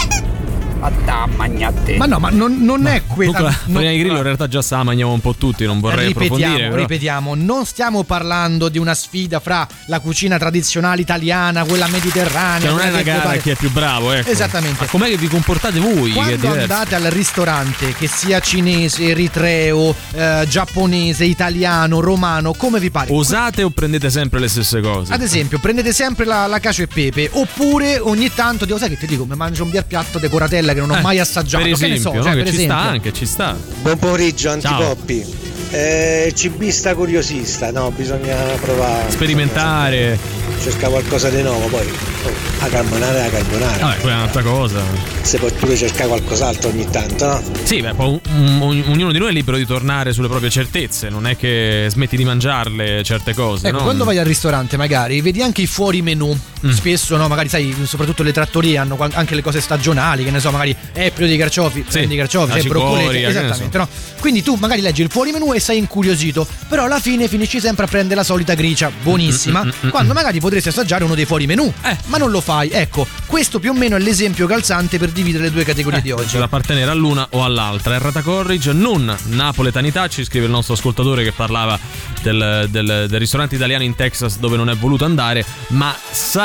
[0.80, 1.96] A da magnate.
[1.96, 3.40] Ma no, ma non, non è quella.
[3.40, 6.06] La non- di grillo in realtà già se la mangiamo un po' tutti, non vorrei
[6.08, 6.68] Ripetiamo, approfondire.
[6.68, 12.60] però- ripetiamo, non stiamo parlando di una sfida fra la cucina tradizionale italiana, quella mediterranea.
[12.60, 14.30] Cioè, non è una gara chi è più bravo, ecco.
[14.30, 14.84] Esattamente.
[14.84, 16.12] Ma com'è che vi comportate voi?
[16.12, 23.12] Quando andate al ristorante, che sia cinese, eritreo, eh, giapponese, italiano, romano, come vi pare?
[23.12, 25.12] Osate o prendete sempre le stesse cose?
[25.12, 28.96] Ad esempio, prendete sempre la, la cacio e pepe, oppure ogni tanto dico, sai che
[28.98, 31.64] ti dico, mi mangio un bel piatto di coratella che non ho Eh, mai assaggiato.
[31.64, 32.76] Per che ne esempio, so, no, cioè, che per ci esempio.
[32.76, 33.56] sta anche, ci sta.
[33.82, 34.50] Buon pomeriggio.
[34.50, 35.24] Antipoppi.
[35.70, 37.90] Eh, cibista curiosista, no?
[37.90, 39.10] Bisogna provare.
[39.10, 40.18] Sperimentare.
[40.62, 43.76] Cerca qualcosa di nuovo, poi oh, la carbonara la carbonara.
[43.86, 44.80] Vabbè, quella è un'altra cosa.
[45.22, 47.42] Se puoi pure cercare qualcos'altro ogni tanto, no?
[47.62, 48.20] Sì, beh, poi un-
[48.60, 52.16] un- ognuno di noi è libero di tornare sulle proprie certezze, non è che smetti
[52.16, 53.82] di mangiarle certe cose, Ecco, no?
[53.84, 56.36] quando vai al ristorante magari vedi anche i fuori menù.
[56.66, 56.70] Mm.
[56.70, 60.50] Spesso, no, magari sai, soprattutto le trattorie hanno anche le cose stagionali, che ne so,
[60.50, 63.88] magari è periodo di carciofi, prendi i carciofi, c'è broccoletti, che ne esattamente, no?
[64.20, 67.84] Quindi tu magari leggi il fuori menù e sei incuriosito, però alla fine finisci sempre
[67.84, 71.24] a prendere la solita gricia, buonissima, Mm, mm, mm, quando magari potresti assaggiare uno dei
[71.24, 71.72] fuori menù,
[72.06, 72.70] ma non lo fai.
[72.70, 76.32] Ecco, questo più o meno è l'esempio calzante per dividere le due categorie di oggi.
[76.32, 77.94] Per appartenere all'una o all'altra.
[77.94, 81.78] Errata Corridge, non napoletanità, ci scrive il nostro ascoltatore che parlava
[82.22, 85.96] del, del- del ristorante italiano in Texas dove non è voluto andare, ma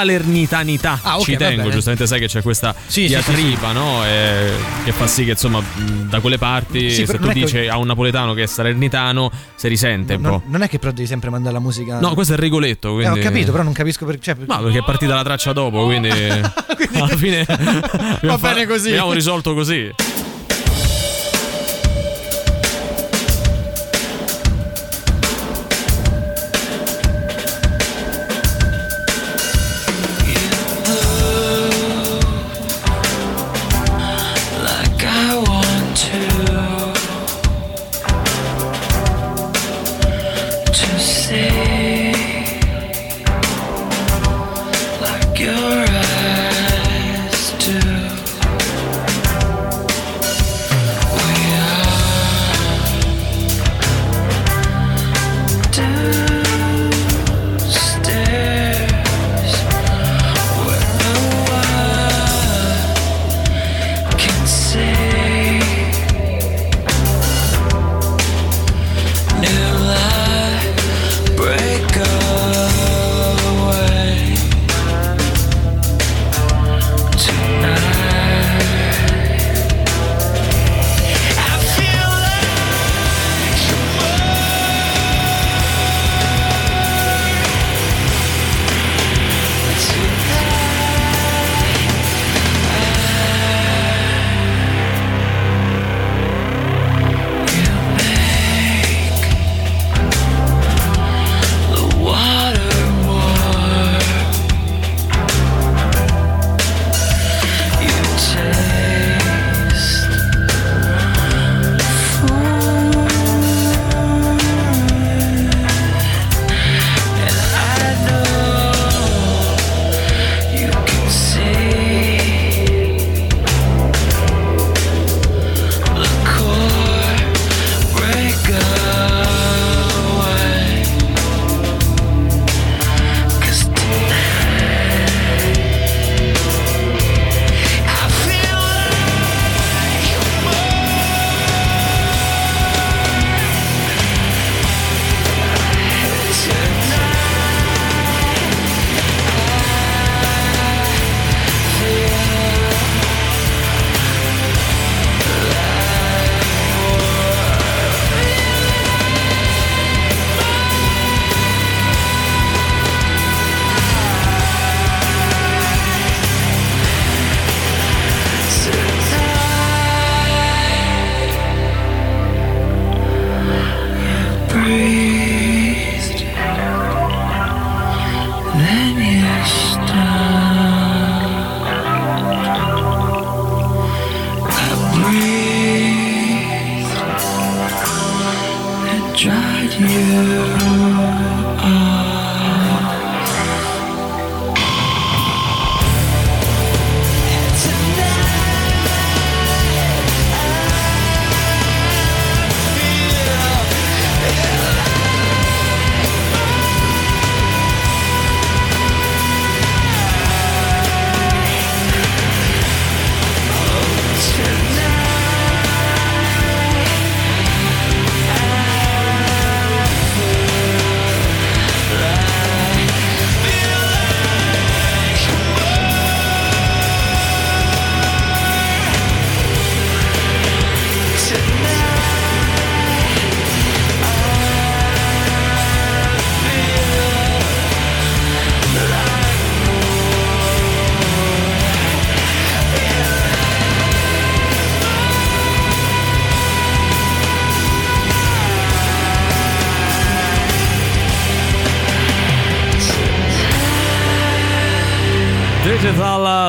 [0.04, 1.00] salernitanità.
[1.02, 4.06] Ah, ok, ci va tengo, giustamente sai che c'è questa Sì, sì, diatriba, no?
[4.06, 4.52] E-
[4.84, 5.62] che fa sì che insomma
[6.10, 9.32] da quelle parti Sì, se tu è che- dici a un napoletano che è salernitano
[9.56, 10.42] si risente un Non, po'.
[10.48, 12.00] non è che però devi sempre mandare la musica.
[12.00, 13.20] No, questo è il Rigoletto, Eh, quindi...
[13.20, 14.22] ho capito, però non capisco perché.
[14.24, 16.10] Cioè, No, perché è partita la traccia dopo, quindi,
[16.94, 18.90] alla fine fa- bene così.
[18.90, 19.90] Abbiamo risolto così.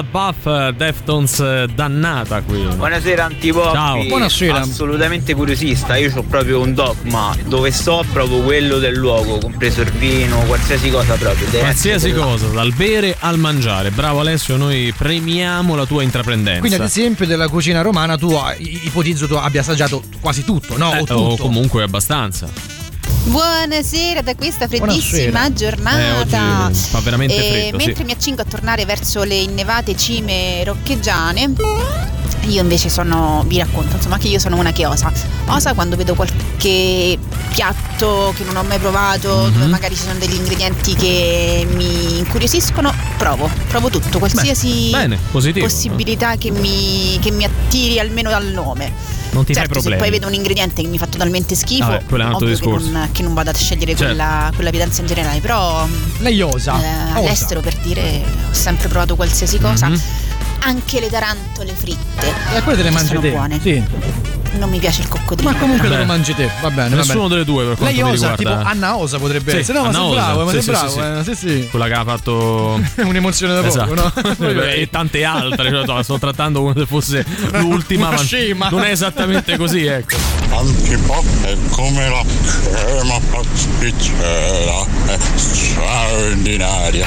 [0.02, 2.62] Buff Deftones eh, dannata qui.
[2.62, 3.72] Buonasera Antipoppi.
[3.72, 4.04] Ciao.
[4.04, 4.60] Buonasera.
[4.60, 9.90] Assolutamente curiosista, io ho proprio un dogma dove sto proprio quello del luogo, compreso il
[9.92, 11.46] vino, qualsiasi cosa proprio.
[11.46, 13.90] deve Qualsiasi cosa, dal bere al mangiare.
[13.90, 16.60] Bravo Alessio, noi premiamo la tua intraprendenza.
[16.60, 20.92] Quindi, ad esempio, della cucina romana, tu ipotizzo tu abbia assaggiato quasi tutto, no?
[20.92, 21.14] Eh, o tutto.
[21.14, 22.73] o comunque abbastanza.
[23.24, 25.52] Buonasera da questa freddissima Buonasera.
[25.54, 25.98] giornata.
[25.98, 27.86] Eh, oggi fa veramente E freddo, sì.
[27.86, 31.52] Mentre mi accingo a tornare verso le innevate cime roccheggiane,
[32.48, 35.10] io invece sono, vi racconto, insomma, che io sono una che osa.
[35.46, 37.18] Osa quando vedo qualche
[37.48, 39.52] piatto che non ho mai provato, Mhm.
[39.54, 45.64] dove magari ci sono degli ingredienti che mi incuriosiscono, provo, provo tutto, qualsiasi bene, positivo.
[45.66, 48.92] possibilità che mi, che mi attiri almeno dal nome.
[49.34, 50.00] Non ti fai certo, se problemi.
[50.02, 52.58] poi vedo un ingrediente che mi fa totalmente schifo, Vabbè, quello è un altro ovvio
[52.58, 52.90] che discorso.
[52.90, 54.04] non, che non vado a scegliere Certo.
[54.04, 55.86] quella, quella pietanza in generale, però
[56.18, 56.80] Lei osa.
[56.80, 60.00] eh, all'estero per dire ho sempre provato qualsiasi cosa, Mhm.
[60.60, 62.26] anche le tarantole fritte.
[62.54, 63.30] E quelle te le mangi sono te.
[63.30, 63.60] buone.
[63.60, 63.82] Sì.
[64.58, 65.50] Non mi piace il coccodrillo.
[65.50, 66.90] Ma comunque te lo mangi te, va bene.
[66.90, 67.28] va Nessuno bene.
[67.30, 68.56] delle due per quanto Lei mi osa, riguarda.
[68.60, 69.78] tipo Anna Osa potrebbe Sì, essere.
[69.78, 70.14] No, ma Anna sei Osa.
[70.24, 70.88] bravo, ma Sì, sei sì, bravo.
[70.90, 71.68] sì, eh, sì, sì.
[71.70, 73.94] Quella che ha fatto Un'emozione da poco, Esatto.
[74.38, 74.60] no?
[74.62, 77.24] e tante altre, cioè, no, sto trattando come se fosse
[77.58, 78.68] l'ultima, ma scema.
[78.70, 80.16] non è esattamente così, ecco.
[80.50, 82.22] Antipop è come la
[82.62, 87.06] crema pasticcera, è straordinaria.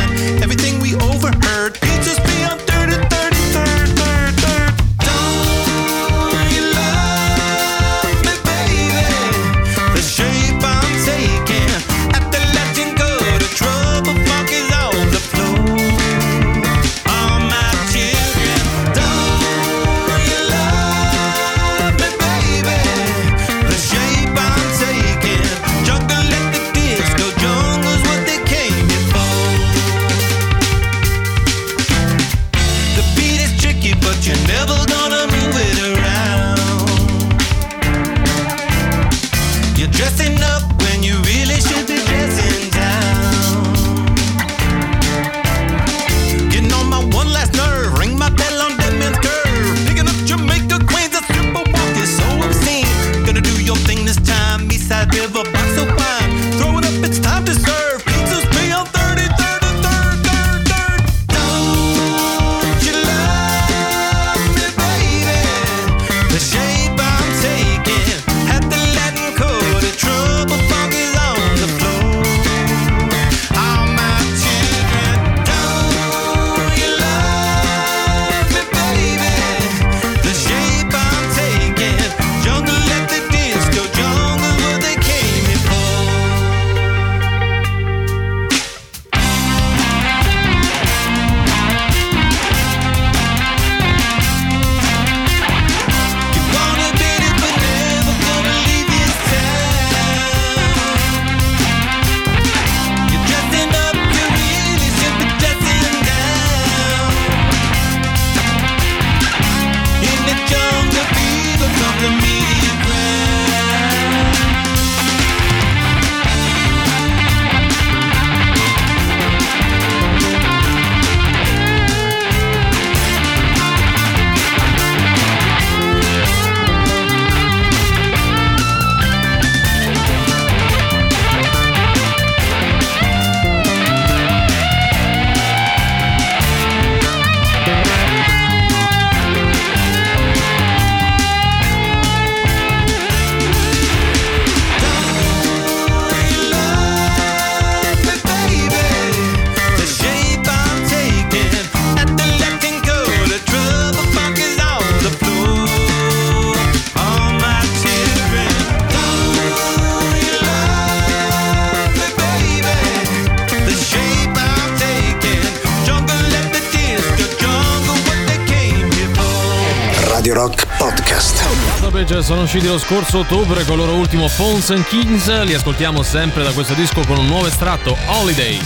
[172.23, 175.43] sono usciti lo scorso ottobre con il loro ultimo Phones and Kings.
[175.43, 178.59] Li ascoltiamo sempre da questo disco con un nuovo estratto, Holiday.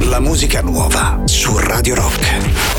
[0.00, 2.73] La musica nuova su Radio Rock.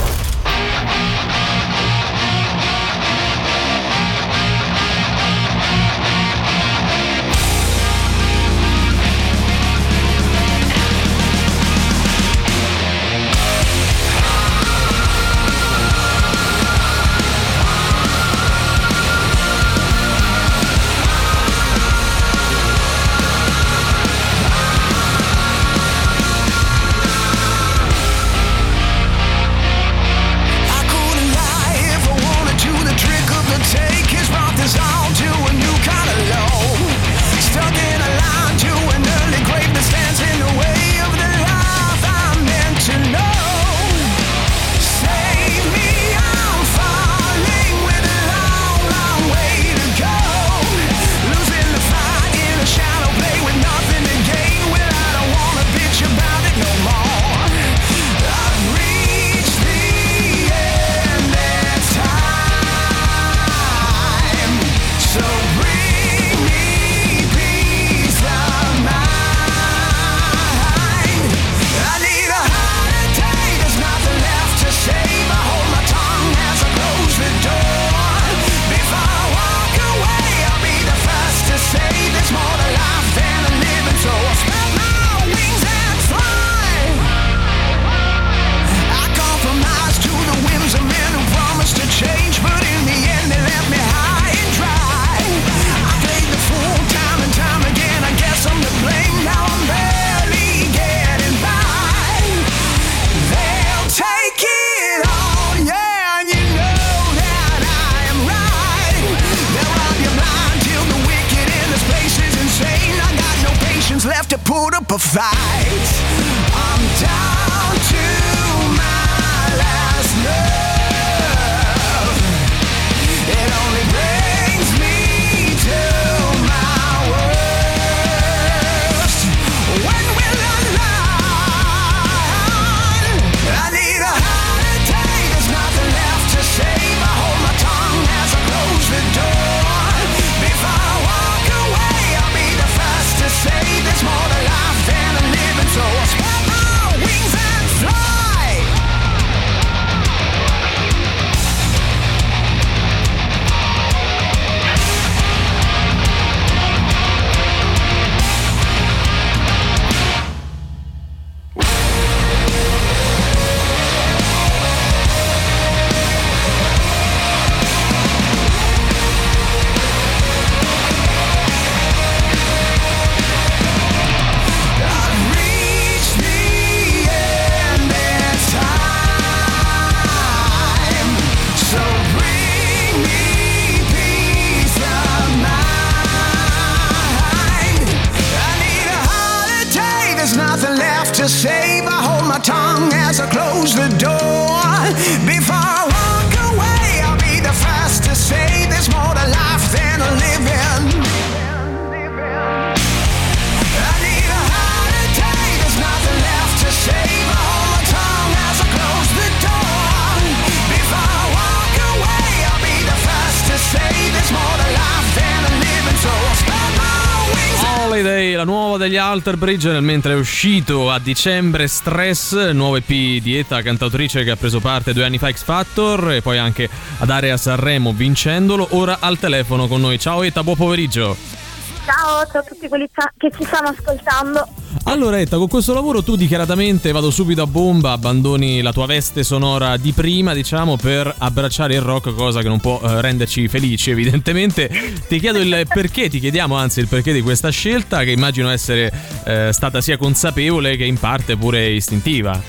[219.16, 224.36] Alter Bridge mentre è uscito a dicembre Stress, nuovo EP di Eta, cantautrice che ha
[224.36, 228.98] preso parte due anni fa X Factor e poi anche ad Area Sanremo vincendolo, ora
[229.00, 229.98] al telefono con noi.
[230.00, 231.45] Ciao Eta, buon pomeriggio!
[231.86, 234.48] Ciao, ciao a tutti quelli che ci stanno ascoltando.
[234.88, 239.24] Allora Etta, con questo lavoro tu dichiaratamente, vado subito a bomba, abbandoni la tua veste
[239.24, 243.92] sonora di prima, diciamo, per abbracciare il rock, cosa che non può eh, renderci felici
[243.92, 244.70] evidentemente.
[245.08, 248.92] Ti chiedo il perché, ti chiediamo anzi il perché di questa scelta, che immagino essere
[249.26, 252.40] eh, stata sia consapevole che in parte pure istintiva.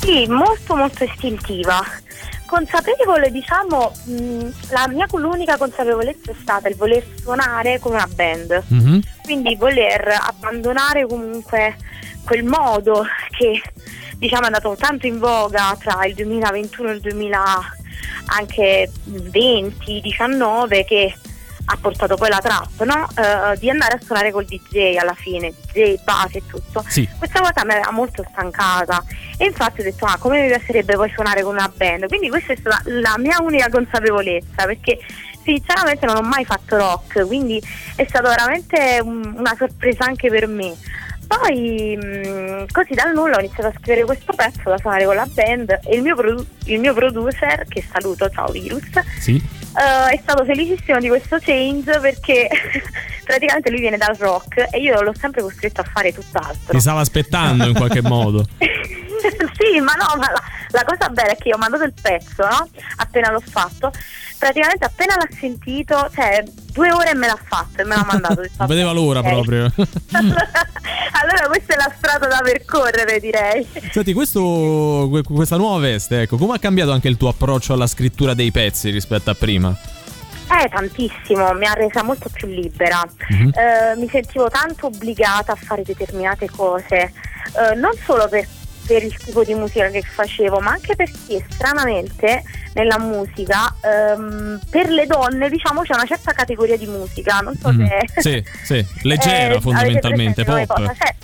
[0.00, 1.80] Sì, molto molto istintiva
[2.54, 8.62] consapevole, diciamo, mh, la mia l'unica consapevolezza è stata il voler suonare come una band,
[8.72, 8.98] mm-hmm.
[9.22, 11.76] quindi voler abbandonare comunque
[12.24, 13.04] quel modo
[13.36, 13.60] che
[14.18, 17.82] diciamo è andato tanto in voga tra il 2021 e il 2020
[18.26, 21.14] anche 20, 19 che
[21.66, 23.08] ha portato poi la trap, no?
[23.16, 26.84] Eh, di andare a suonare col DJ alla fine, DJ, base e tutto.
[26.88, 27.08] Sì.
[27.16, 29.02] Questa cosa mi aveva molto stancata
[29.38, 32.52] e infatti ho detto ah come mi piacerebbe poi suonare con una band, quindi questa
[32.52, 34.98] è stata la mia unica consapevolezza perché
[35.42, 37.62] sinceramente non ho mai fatto rock, quindi
[37.96, 40.74] è stata veramente un- una sorpresa anche per me.
[41.26, 45.26] Poi mh, così dal nulla ho iniziato a scrivere questo pezzo da suonare con la
[45.32, 48.82] band e il mio, produ- il mio producer, che saluto, ciao Virus,
[49.20, 49.34] Sì.
[49.36, 52.48] eh, è stato felicissimo di questo change perché
[53.24, 56.72] praticamente lui viene dal rock e io l'ho sempre costretto a fare tutt'altro.
[56.72, 58.44] Ti stava aspettando in qualche modo.
[59.56, 62.46] sì, ma no, ma la, la cosa bella è che io ho mandato il pezzo,
[62.46, 62.68] no?
[62.96, 63.92] Appena l'ho fatto,
[64.38, 68.42] praticamente appena l'ha sentito, cioè due ore me l'ha fatto e me l'ha mandato.
[68.56, 69.28] Non vedeva l'ora ok.
[69.28, 69.72] proprio.
[69.74, 73.66] allora questa è la strada da percorrere, direi.
[73.90, 77.86] Senti, questo, que- questa nuova veste, ecco, come ha cambiato anche il tuo approccio alla
[77.86, 79.76] scrittura dei pezzi rispetto a prima?
[80.46, 83.02] Eh, tantissimo, mi ha resa molto più libera.
[83.30, 83.52] Mhm.
[83.54, 87.12] Eh, mi sentivo tanto obbligata a fare determinate cose,
[87.56, 88.46] eh, non solo per,
[88.86, 92.42] per il tipo di musica che facevo, ma anche perché stranamente
[92.74, 97.72] nella musica ehm, per le donne diciamo c'è una certa categoria di musica, non so
[97.72, 97.86] Mm.
[97.86, 98.20] se...
[98.20, 100.76] Sì, sì, leggera Eh, fondamentalmente, pop.
[100.96, 101.14] Cioè,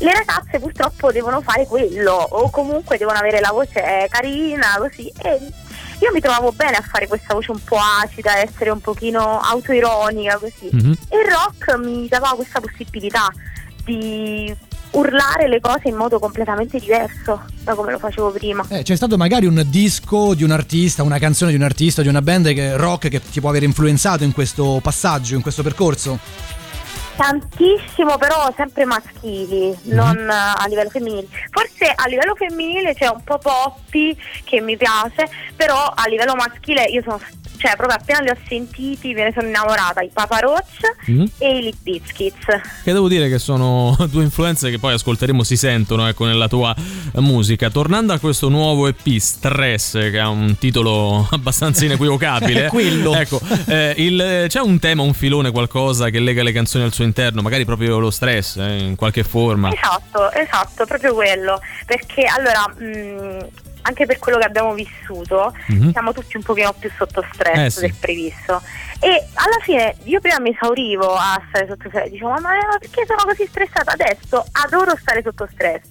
[0.00, 5.40] le ragazze purtroppo devono fare quello o comunque devono avere la voce carina così e
[6.00, 10.36] io mi trovavo bene a fare questa voce un po' acida, essere un pochino autoironica
[10.38, 10.96] così Mhm.
[11.08, 13.26] e il rock mi dava questa possibilità
[13.84, 14.54] di
[14.92, 18.64] urlare le cose in modo completamente diverso da come lo facevo prima.
[18.68, 22.08] Eh, c'è stato magari un disco di un artista, una canzone di un artista, di
[22.08, 26.18] una band che, rock che ti può aver influenzato in questo passaggio, in questo percorso?
[27.18, 31.26] Tantissimo, però sempre maschili, non eh, a livello femminile.
[31.50, 36.84] Forse a livello femminile c'è un po' Poppy che mi piace, però a livello maschile
[36.84, 37.18] io sono,
[37.58, 40.66] cioè proprio appena li ho sentiti me ne sono innamorata, i Papa Roach
[41.06, 41.30] Mhm.
[41.38, 42.44] e i Lip Biscuits.
[42.84, 46.74] Che devo dire che sono due influenze che poi ascolteremo si sentono ecco, nella tua
[47.16, 47.70] musica.
[47.70, 52.66] Tornando a questo nuovo EP, Stress, che ha un titolo abbastanza inequivocabile.
[52.66, 53.14] È quello.
[53.14, 57.04] Ecco, eh, il- c'è un tema, un filone, qualcosa che lega le canzoni al suo
[57.04, 59.72] interno, magari proprio lo stress eh, in qualche forma.
[59.72, 61.60] Esatto, esatto, proprio quello.
[61.86, 63.46] Perché allora, mh,
[63.88, 65.92] anche per quello che abbiamo vissuto, Mhm.
[65.92, 67.80] siamo tutti un pochino più sotto stress Eh sì.
[67.80, 68.62] del previsto.
[69.00, 73.22] E alla fine io prima mi esaurivo a stare sotto stress, dicevo, ma, perché sono
[73.24, 73.92] così stressata?
[73.92, 75.88] Adesso adoro stare sotto stress.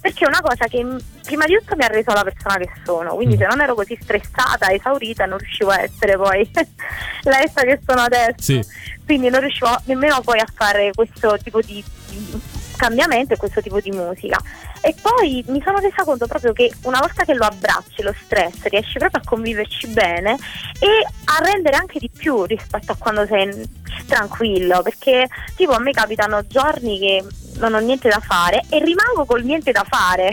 [0.00, 0.84] Perché è una cosa che
[1.24, 3.12] prima di tutto mi ha reso la persona che sono.
[3.12, 3.16] Mm.
[3.16, 6.48] Quindi se non ero così stressata, esaurita, non riuscivo a essere poi
[7.24, 8.62] la essa che sono adesso Sì.
[9.04, 12.40] quindi non riuscivo nemmeno poi a fare questo tipo di, di
[12.76, 14.38] cambiamento e questo tipo di musica.
[14.86, 18.64] E poi mi sono resa conto proprio che una volta che lo abbracci lo stress,
[18.64, 20.36] riesci proprio a conviverci bene
[20.78, 23.66] e a rendere anche di più rispetto a quando sei
[24.06, 25.26] tranquillo, perché
[25.56, 27.24] tipo a me capitano giorni che
[27.58, 30.30] non ho niente da fare e rimango col niente da fare.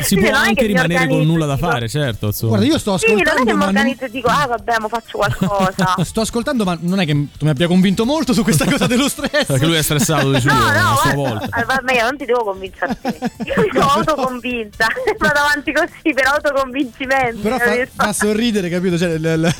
[0.00, 2.26] Si Quindi può non è anche che mi rimanere con organizzo, nulla da fare, certo.
[2.26, 2.56] Insomma.
[2.56, 3.76] Guarda, io sto Sì, non è che ascoltando, mi ma non...
[3.76, 5.94] organizzo e dico, ah vabbè, mo faccio qualcosa.
[6.04, 9.08] Sto ascoltando, ma non è che tu mi abbia convinto molto su questa cosa dello
[9.08, 9.46] stress.
[9.46, 11.64] Perché lui è stressato di suo, No, no, a sua volta.
[11.66, 13.18] vabbè, io non ti devo convincere a te.
[13.44, 14.86] Io mi sono autoconvinta.
[15.18, 17.40] Vado avanti così per autoconvincimento.
[17.40, 18.98] Però fa, fa sorridere, capito?
[18.98, 19.54] Cioè, l- l-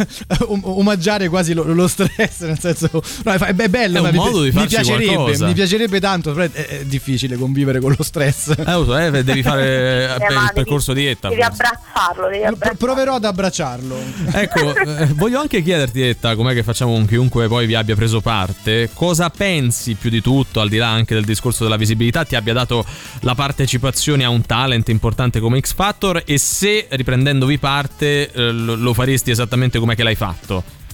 [0.49, 2.89] um- omaggiare quasi lo, lo stress, nel senso.
[3.25, 5.47] No, è, bello, È ma un mi, modo di mi piacerebbe, qualcosa.
[5.47, 8.55] mi piacerebbe tanto, però è, difficile convivere con lo stress.
[8.57, 11.29] Eh, lo so, eh, devi fare eh, Eh, il devi- percorso dieta.
[11.29, 12.79] Devi abbracciarlo, devi abbracciarlo.
[12.79, 13.97] Proverò ad abbracciarlo.
[14.33, 18.21] Ecco, eh, voglio anche chiederti, Etta, com'è che facciamo con chiunque poi vi abbia preso
[18.21, 22.37] parte, cosa pensi più di tutto, al di là anche del discorso della visibilità, ti
[22.37, 22.85] abbia dato
[23.21, 28.75] la partecipazione a un talent importante come X Factor e se riprendendovi parte eh, lo,
[28.75, 30.85] lo faresti esattamente come che l'hai fatto?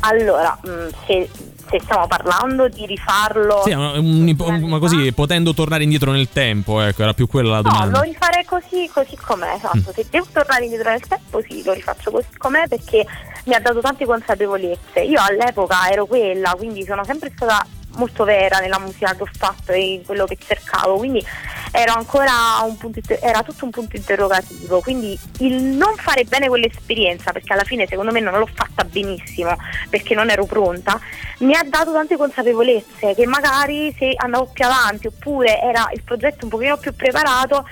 [0.00, 0.68] Allora, mh,
[1.06, 1.28] se,
[1.68, 3.62] se stiamo parlando di rifarlo.
[3.64, 7.56] Sì, una, un- una così, potendo tornare indietro nel tempo, ecco, era più quella la
[7.56, 7.98] No, domanda.
[7.98, 9.92] lo rifarei così, così com'è, esatto.
[9.94, 13.04] Se devo tornare indietro nel tempo, sì, lo rifaccio così com'è perché
[13.44, 15.00] mi ha dato tante consapevolezze.
[15.00, 17.64] Io all'epoca ero quella, quindi sono sempre stata
[17.96, 21.24] molto vera nella musica che ho fatto e in quello che cercavo, quindi
[22.66, 27.52] un punto inter- era tutto un punto interrogativo, quindi il non fare bene quell'esperienza, perché
[27.52, 29.56] alla fine secondo me non l'ho fatta benissimo,
[29.88, 30.98] perché non ero pronta,
[31.38, 36.44] mi ha dato tante consapevolezze che magari se andavo più avanti oppure era il progetto
[36.44, 37.66] un pochino più preparato,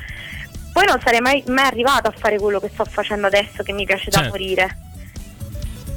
[0.72, 3.84] poi non sarei mai, mai arrivata a fare quello che sto facendo adesso che mi
[3.84, 4.30] piace da Certo.
[4.30, 4.78] morire.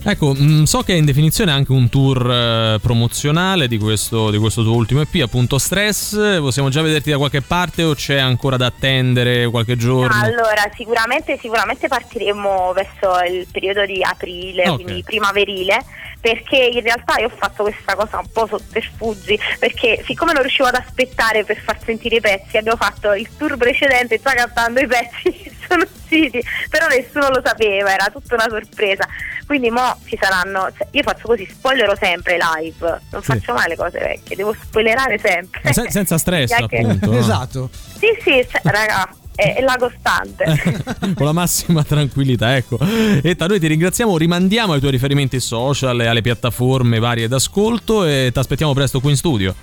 [0.04, 4.39] Ecco, mh, so che è in definizione anche un tour eh, promozionale di questo, di
[4.39, 6.39] questo tuo ultimo EP, appunto Stress.
[6.39, 10.20] Possiamo già vederti da qualche parte o c'è ancora da attendere qualche giorno?
[10.20, 14.82] Allora, sicuramente, sicuramente partiremo verso il periodo di aprile, Ok.
[14.84, 15.78] quindi primaverile,
[16.20, 20.68] perché in realtà io ho fatto questa cosa un po' sotterfugi perché siccome non riuscivo
[20.68, 24.88] ad aspettare per far sentire i pezzi abbiamo fatto il tour precedente già cantando i
[24.88, 29.07] pezzi sono usciti però nessuno lo sapeva era tutta una sorpresa
[29.47, 33.32] quindi mo ci saranno cioè, io faccio così spoilerò sempre live non Sì.
[33.34, 37.11] faccio mai le cose vecchie devo spoilerare sempre Eh, se- senza stress, appunto.
[37.13, 37.69] Esatto.
[37.97, 40.43] sì sì cioè, raga è, è la costante
[41.15, 42.78] Con la massima tranquillità, ecco.
[43.24, 48.30] Etta, noi ti ringraziamo, rimandiamo ai tuoi riferimenti social e alle piattaforme varie d'ascolto e
[48.34, 49.55] ti aspettiamo presto qui in studio.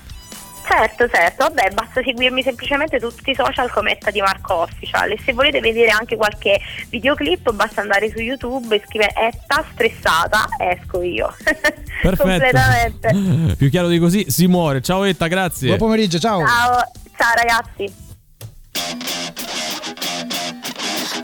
[0.69, 5.19] Certo, certo, vabbè, basta seguirmi semplicemente tutti i social come Etta di Marco Official e
[5.25, 6.61] se volete vedere anche qualche
[6.91, 11.35] videoclip basta andare su YouTube e scrivere Etta stressata, esco io.
[11.43, 12.23] Perfetto.
[12.23, 13.57] Completamente.
[13.57, 14.83] Più chiaro di così si muore.
[14.83, 15.69] Ciao Etta, grazie.
[15.69, 16.47] Buon pomeriggio, ciao.
[16.47, 18.07] Ciao, ciao ragazzi.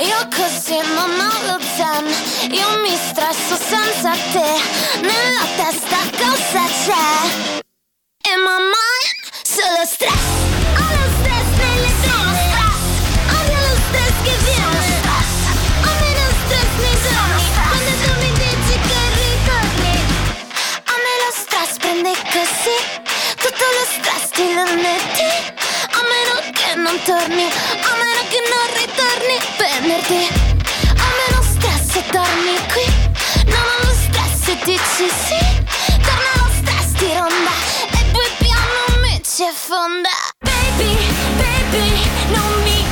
[0.00, 7.62] Io così non ho lo zen Io mi stresso senza te Nella testa cosa c'è?
[8.26, 9.23] In my mind
[9.54, 10.26] solo stress.
[10.78, 12.42] Ho lo stress nelle vene
[13.38, 14.82] Odio lo stress che viene
[15.86, 17.38] Ho meno stress nei giorni
[17.70, 19.94] Quando tu mi dici che ritorni.
[20.90, 22.76] A me lo stress prende così.
[23.38, 25.32] Tutto lo stress di lunedì
[25.98, 29.36] A meno che non torni A meno che non ritorni.
[29.54, 30.24] Venerdì
[30.98, 32.86] A meno stress e dormi qui.
[33.46, 35.53] Non ho lo stress e dici sì
[39.34, 40.08] ci affonda.
[40.38, 40.94] Baby,
[41.36, 42.83] baby, non mi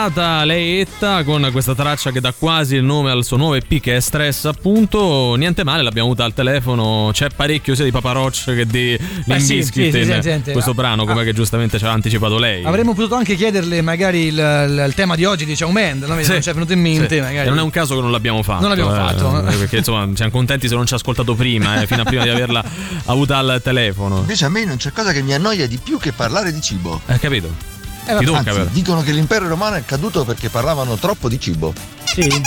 [0.00, 3.80] Stressata lei Etta con questa traccia che dà quasi il nome al suo nuovo EP
[3.80, 8.12] che è Stress appunto niente male l'abbiamo avuta al telefono c'è parecchio sia di Papa
[8.12, 11.24] Roach che di sì, Limbiskit sì, sì, in sì, senti, questo ah, brano come ah.
[11.24, 15.16] che giustamente ci ha anticipato lei Avremmo potuto anche chiederle magari il, il- il tema
[15.16, 16.22] di oggi di Shawn Mendes, no?
[16.22, 16.30] Sì.
[16.30, 17.20] non ci è venuto in mente Sì.
[17.20, 17.46] magari.
[17.46, 18.60] E non è un caso che non l'abbiamo fatto.
[18.66, 19.58] Non l'abbiamo eh, fatto.
[19.58, 22.30] Perché insomma siamo contenti se non ci ha ascoltato prima, eh, fino a prima di
[22.30, 22.64] averla
[23.06, 24.18] avuta al telefono.
[24.18, 27.00] Invece a me non c'è cosa che mi annoia di più che parlare di cibo.
[27.06, 27.79] Hai capito?
[28.06, 31.72] Eh, Ti tocca, Anzi, dicono che l'impero romano è caduto perché parlavano troppo di cibo.
[32.04, 32.42] Sì.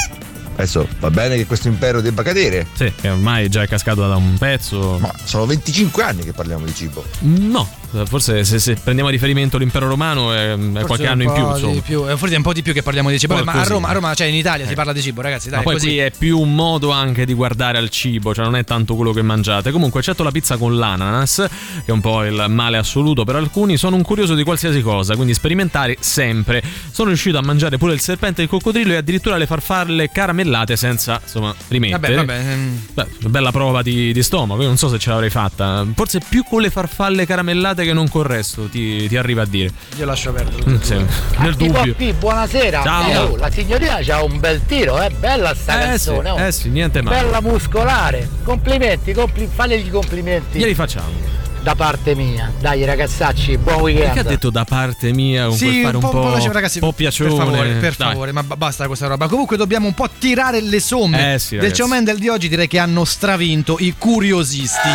[0.56, 2.68] Adesso va bene che questo impero debba cadere.
[2.74, 4.97] Sì, che ormai già è cascato da un pezzo.
[4.99, 7.04] Ma sono 25 anni che parliamo di cibo.
[7.20, 7.68] No,
[8.06, 12.10] forse se, se prendiamo a riferimento l'impero romano è, è qualche anno in più, più.
[12.10, 13.41] Eh, Forse è un po' di più che parliamo di cibo.
[13.44, 13.64] Ma a.
[13.64, 14.76] Roma, a Roma, cioè in Italia si Eh.
[14.76, 15.50] parla di cibo, ragazzi.
[15.50, 15.98] Dai, Ma poi così.
[15.98, 19.22] è più un modo anche di guardare al cibo, cioè non è tanto quello che
[19.22, 19.72] mangiate.
[19.72, 23.78] Comunque, eccetto la pizza con l'ananas, che è un po' il male assoluto per alcuni,
[23.78, 26.62] sono un curioso di qualsiasi cosa, quindi sperimentare sempre.
[26.91, 30.76] Sono riuscito a mangiare pure il serpente e il coccodrillo e addirittura le farfalle caramellate
[30.76, 32.16] senza, insomma, rimettere.
[32.16, 32.52] Vabbè, vabbè.
[32.52, 35.86] ehm, Beh, bella prova di, di stomaco, io non so se ce l'avrei fatta.
[35.96, 39.72] Forse più con le farfalle caramellate scusate che non corresto, ti, ti arriva a dire.
[39.98, 40.64] Io lascio perdere.
[40.70, 41.06] Mm, sì,
[41.38, 41.94] Nel dubbio.
[41.96, 42.82] Qui, buonasera.
[42.84, 43.10] Ciao.
[43.10, 46.30] Eh, oh, la signorina c'ha un bel tiro, è bella sta Eh sì, canzone.
[46.30, 46.40] oh.
[46.40, 47.22] eh sì, niente male.
[47.22, 48.28] Bella muscolare.
[48.44, 50.58] Complimenti, compli- fategli complimenti.
[50.60, 51.42] Glieli facciamo.
[51.64, 52.52] Da parte mia.
[52.60, 54.06] Dai ragazzacci, buon weekend.
[54.14, 56.30] Perché ha detto da parte mia con quel Sì, fare un po', po', un po'
[56.32, 57.30] lasciamo, ragazzi, po' piacione?
[57.30, 58.12] Per favore, per Dai.
[58.12, 59.28] favore, ma ba- basta questa roba.
[59.30, 61.82] Comunque dobbiamo un po' tirare le somme Eh sì, del ragazzi.
[61.82, 62.50] Ciomendel di oggi.
[62.50, 64.90] Direi che hanno stravinto i curiosisti.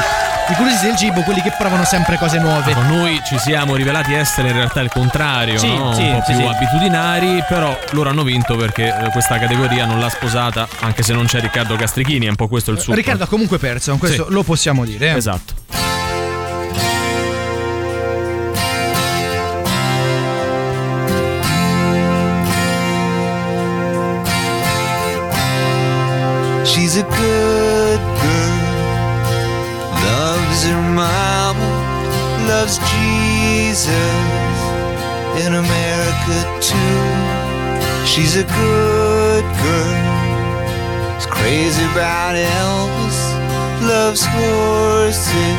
[0.51, 2.75] I curiosisti del cibo, quelli che provano sempre cose nuove.
[2.75, 5.93] Ma noi ci siamo rivelati essere in realtà il contrario, Sì, no?
[5.93, 6.47] sì, un po' sì, più sì.
[6.47, 11.27] abitudinari, però loro hanno vinto perché eh, questa categoria non l'ha sposata, anche se non
[11.27, 12.95] c'è Riccardo Castrichini, è un po' questo il suo.
[12.95, 14.33] Riccardo ha comunque perso, questo Sì.
[14.33, 15.11] lo possiamo dire.
[15.11, 15.17] eh.
[15.17, 15.55] Esatto.
[26.65, 27.48] She's a good
[33.89, 34.61] Jesus
[35.47, 37.05] in America too.
[38.05, 43.19] She's a good girl, is crazy about Elvis,
[43.89, 45.59] loves horses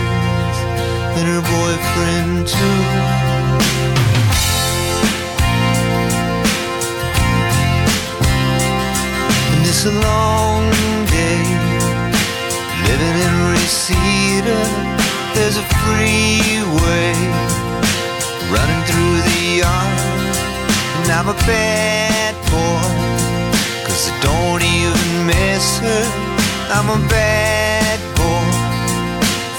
[1.17, 2.81] and her boyfriend too.
[9.53, 10.69] And it's a long
[11.17, 11.45] day
[12.85, 14.61] living in Reseda.
[15.33, 17.68] There's a freeway
[18.51, 20.35] running through the yard.
[20.97, 22.85] And I'm a bad boy,
[23.85, 26.05] cause I don't even miss her.
[26.75, 28.49] I'm a bad boy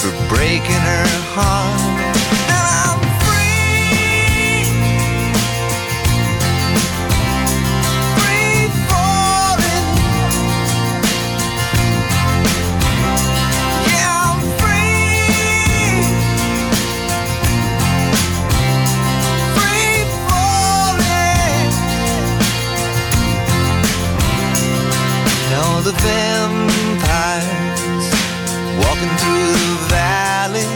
[0.00, 1.99] for breaking her heart.
[25.90, 27.46] The vampires
[28.78, 30.68] walking through the valley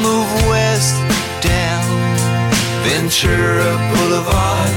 [0.00, 0.94] move west
[1.40, 1.82] down
[2.84, 4.70] Ventura Boulevard,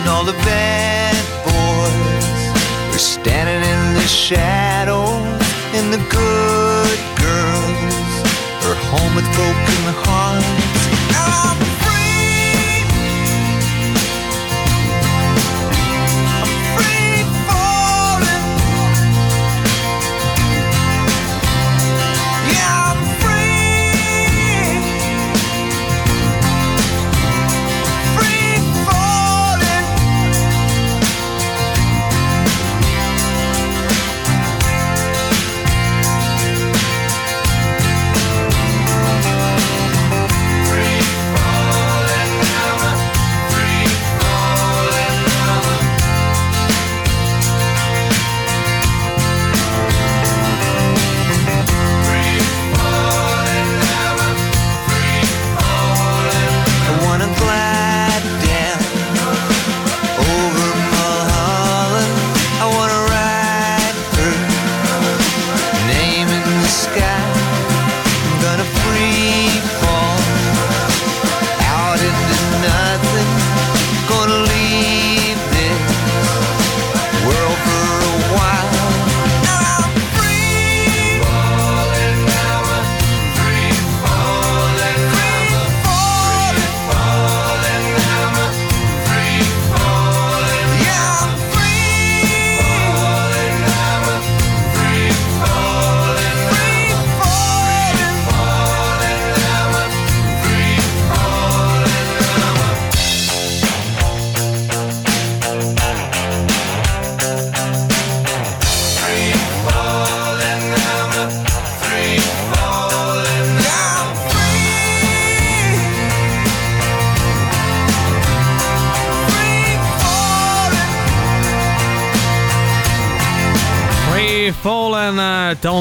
[0.00, 5.44] and all the bad boys are standing in the shadows,
[5.76, 8.12] and the good girls
[8.64, 10.46] are home with broken hearts.
[11.12, 11.95] I'm free.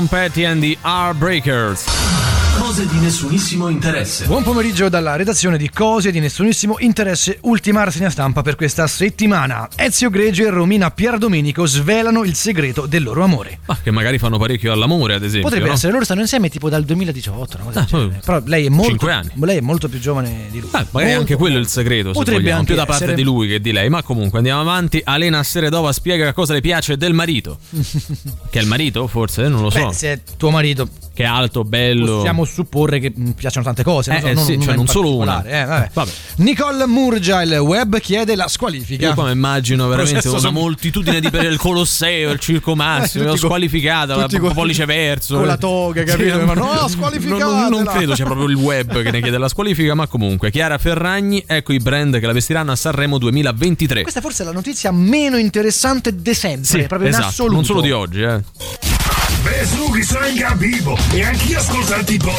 [0.06, 2.25] Eh, Tom Petty and the Heartbreakers.
[2.76, 4.26] Cose di nessunissimo interesse.
[4.26, 9.70] Buon pomeriggio dalla redazione di Cose di nessunissimo interesse, ultima rassegna stampa per questa settimana.
[9.78, 13.60] Ezio Greggio e Romina Pierdomenico svelano il segreto del loro amore.
[13.68, 15.44] Ah, che magari fanno parecchio all'amore, ad esempio.
[15.48, 15.76] Potrebbe no?
[15.76, 19.12] essere, loro stanno insieme tipo dal 2018, una cosa Ah, Però lei è molto, Cinque
[19.14, 19.30] anni.
[19.36, 20.70] lei è molto più giovane di lui.
[20.74, 23.04] Ah, magari Molto, anche quello è il segreto, se Potrebbe vogliamo, anche più da parte
[23.06, 23.16] essere.
[23.16, 23.88] di lui che di lei.
[23.88, 25.00] Ma comunque andiamo avanti.
[25.02, 27.58] Alena Seredova spiega cosa le piace del marito.
[27.72, 29.48] che è il marito, forse?
[29.48, 29.88] Non lo so.
[29.88, 32.18] Beh, se è tuo marito, che è alto, bello.
[32.18, 34.72] Possiamo supporre che mh, piacciono tante cose, Eh, non, so, eh, non- sì, non cioè
[34.72, 35.44] in non solo una.
[35.46, 35.90] eh, vabbè.
[35.94, 36.12] Vabbè.
[36.38, 39.08] Nicole Murgia, il web chiede la squalifica.
[39.08, 43.28] Io qua mi immagino veramente una moltitudine di per il Colosseo, il Circo Massimo, Eh,
[43.28, 45.38] tutti co- squalificata, tutti un co- pollice verso.
[45.38, 46.40] con la toga, capito?
[46.42, 47.46] Ma no, squalificatela.
[47.70, 50.78] Non, non credo sia proprio il web che ne chiede la squalifica, ma comunque Chiara
[50.78, 54.02] Ferragni, ecco i brand che la vestiranno a Sanremo 2023.
[54.02, 57.54] Questa forse è la notizia meno interessante de sempre, Sì, proprio in esatto, assoluto.
[57.56, 58.42] non solo di oggi, eh.
[59.46, 60.98] Beh, su, che sono in capivo.
[61.12, 62.34] E anch'io ascolto tipo.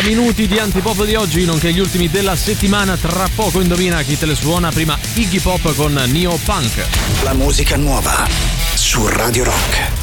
[0.00, 2.96] 40 minuti di antipop di oggi, nonché gli ultimi della settimana.
[2.96, 6.86] Tra poco indovina chi te le suona, prima Iggy Pop con Neo Punk.
[7.22, 8.26] La musica nuova
[8.74, 9.99] su Radio Rock.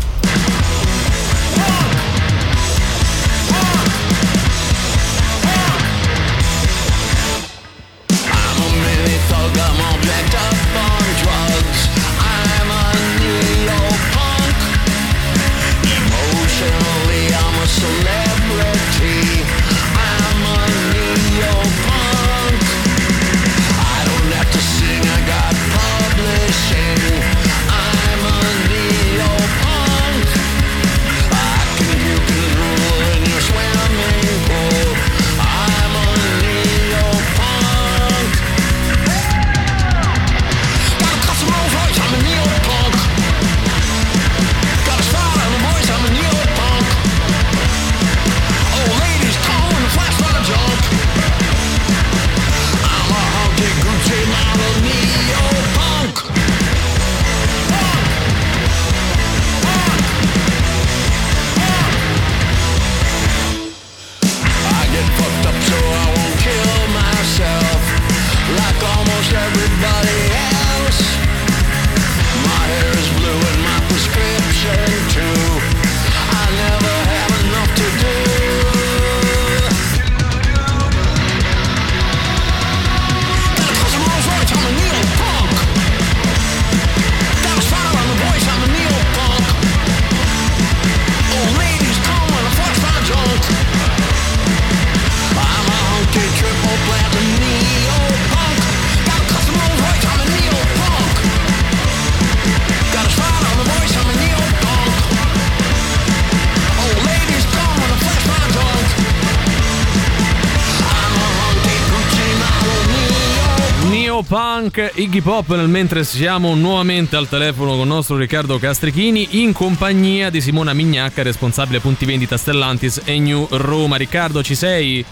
[114.77, 120.29] Iggy Pop, nel mentre siamo nuovamente al telefono con il nostro Riccardo Castrichini in compagnia
[120.29, 123.95] di Simona Mignacca, responsabile punti vendita Stellantis e New Roma.
[123.95, 125.03] Riccardo, ci sei?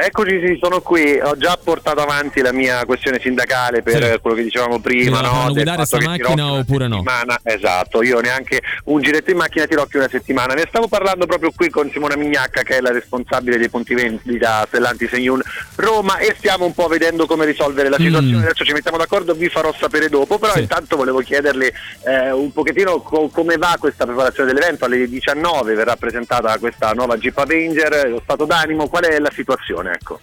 [0.00, 1.18] Eccoci, sì, sono qui.
[1.20, 4.18] Ho già portato avanti la mia questione sindacale per Sì.
[4.20, 5.20] quello che dicevamo prima.
[5.20, 5.42] No?
[5.46, 6.96] Del guidare fatto sta che macchina oppure no?
[6.98, 10.54] settimana- Esatto, io neanche un giretto in macchina Tirocchi una settimana.
[10.54, 14.64] Ne stavo parlando proprio qui con Simona Mignacca, che è la responsabile dei punti vendita
[14.68, 15.42] Stellantis e Union
[15.74, 18.36] Roma, e stiamo un po' vedendo come risolvere la situazione.
[18.36, 18.42] Mm.
[18.44, 20.38] Adesso ci mettiamo d'accordo, vi farò sapere dopo.
[20.38, 20.60] Però Sì.
[20.60, 21.72] intanto volevo chiederle
[22.04, 24.84] eh, un pochettino co- come va questa preparazione dell'evento.
[24.84, 29.86] Alle 19 verrà presentata questa nuova Jeep Avenger, lo stato d'animo, qual è la situazione?
[29.92, 30.20] Ecco.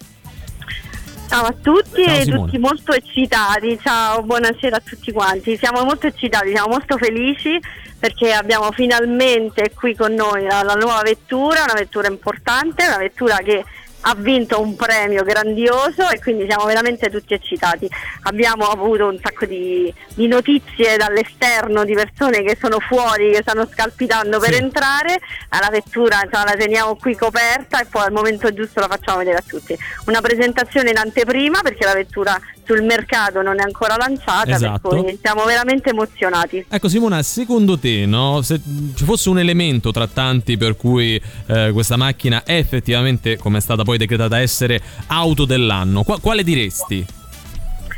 [1.27, 2.45] Ciao a tutti Ciao, e Simone.
[2.45, 5.57] tutti molto eccitati, ciao, buonasera a tutti quanti.
[5.57, 7.59] Siamo molto eccitati, siamo molto felici
[7.97, 13.37] perché abbiamo finalmente qui con noi la, la nuova vettura, una vettura importante, una vettura
[13.37, 13.63] che
[14.07, 17.89] ha vinto un premio grandioso e quindi siamo veramente tutti eccitati.
[18.23, 23.67] Abbiamo avuto un sacco di, di notizie dall'esterno di persone che sono fuori, che stanno
[23.71, 24.59] scalpitando per Sì.
[24.61, 25.19] entrare,
[25.49, 29.37] la vettura insomma, la teniamo qui coperta e poi al momento giusto la facciamo vedere
[29.37, 29.75] a tutti.
[30.05, 34.89] Una presentazione in anteprima perché la vettura sul mercato non è ancora lanciata, Esatto.
[34.89, 36.65] per cui siamo veramente emozionati.
[36.67, 38.59] Ecco Simona, secondo te, no, se
[38.95, 43.61] ci fosse un elemento tra tanti per cui eh, questa macchina è effettivamente, come è
[43.61, 47.05] stata poi decretata essere, auto dell'anno, qua- quale diresti?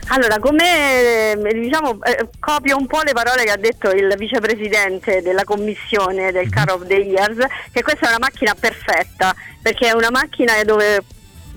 [0.10, 5.22] Allora, come eh, diciamo, eh, copio un po' le parole che ha detto il vicepresidente
[5.22, 7.38] della commissione del Car of the Years,
[7.74, 11.04] che questa è una macchina perfetta, perché è una macchina dove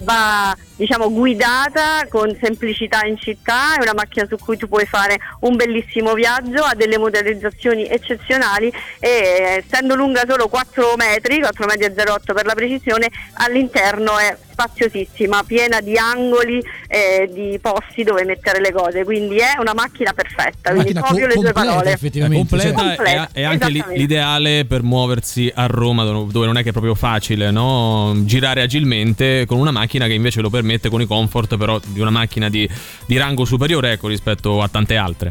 [0.02, 5.18] va diciamo guidata con semplicità in città, è una macchina su cui tu puoi fare
[5.40, 11.84] un bellissimo viaggio, ha delle motorizzazioni eccezionali e essendo lunga solo 4 metri, 4 metri
[11.84, 18.24] e 08 per la precisione, all'interno è spaziosissima, piena di angoli e di posti dove
[18.24, 21.72] mettere le cose, quindi è una macchina perfetta, quindi Macchina proprio co- le tue completa,
[21.72, 21.92] parole.
[21.92, 22.84] effettivamente, completa sì.
[22.84, 24.00] e- Completa, e, anche li- esattamente.
[24.00, 28.12] l'ideale per muoversi a Roma dove dove non è che è proprio facile no?
[28.24, 32.10] girare agilmente con una macchina che invece lo permette con i comfort però di una
[32.10, 32.68] macchina di,
[33.06, 35.30] di rango superiore ecco, rispetto a tante altre.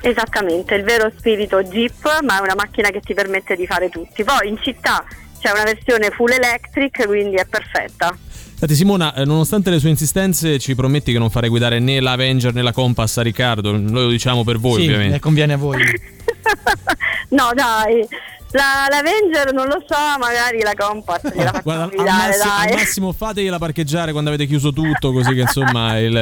[0.00, 4.22] Esattamente, il vero spirito Jeep, ma è una macchina che ti permette di fare tutti.
[4.22, 5.04] Poi in città
[5.40, 8.16] c'è una versione full electric, quindi è perfetta.
[8.56, 12.12] Senti Simona, eh, nonostante le sue insistenze ci prometti che non farei guidare né la
[12.12, 15.16] Avenger né la Compass a Riccardo, noi lo diciamo per voi Sì, ovviamente.
[15.16, 15.78] eh, conviene a voi.
[17.30, 18.06] No, dai.
[18.54, 22.66] La, l'Avenger non lo so, magari la Compass gliela facciamo Guarda, al, guidare, massimo, al
[22.68, 22.74] dai.
[22.76, 26.14] massimo fategliela parcheggiare quando avete chiuso tutto, così che insomma il-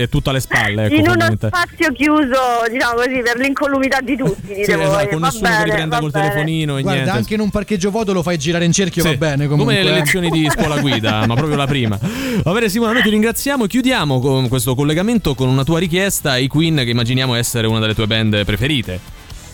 [0.00, 0.84] è tutto alle spalle.
[0.84, 2.36] Ecco, In uno spazio chiuso,
[2.70, 4.84] diciamo così, per l'incolumità di tutti, Sì, voi.
[4.84, 6.28] esatto, con Va nessuno che bene, li prenda va col bene.
[6.28, 7.18] telefonino e Guarda, niente.
[7.18, 9.76] anche in un parcheggio vuoto lo fai girare in cerchio, Sì, va bene comunque.
[9.78, 11.98] Come le lezioni di scuola guida, ma proprio la prima.
[12.42, 16.36] Va bene, Simona, noi ti ringraziamo e chiudiamo con questo collegamento con una tua richiesta,
[16.36, 19.00] i Queen, che immaginiamo essere una delle tue band preferite.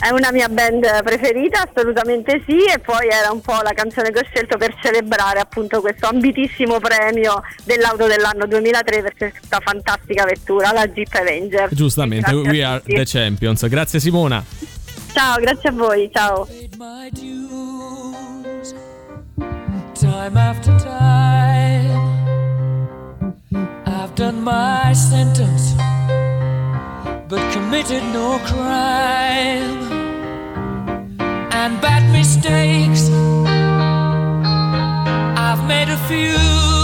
[0.04, 4.18] È una mia band preferita, assolutamente sì, e poi era un po' la canzone che
[4.18, 10.72] ho scelto per celebrare appunto questo ambitissimo premio dell'auto dell'anno 2003 per questa fantastica vettura,
[10.72, 11.70] la Jeep Avenger.
[11.72, 13.66] Giustamente, Grazie we are the champions.
[13.66, 14.44] Grazie Simona.
[15.14, 16.46] Ciao, grazie a voi, ciao.
[19.94, 22.52] time after time.
[23.86, 25.72] I've done my sentence,
[27.26, 29.83] but committed no crime.
[31.64, 33.08] And bad mistakes,
[35.48, 36.83] I've made a few.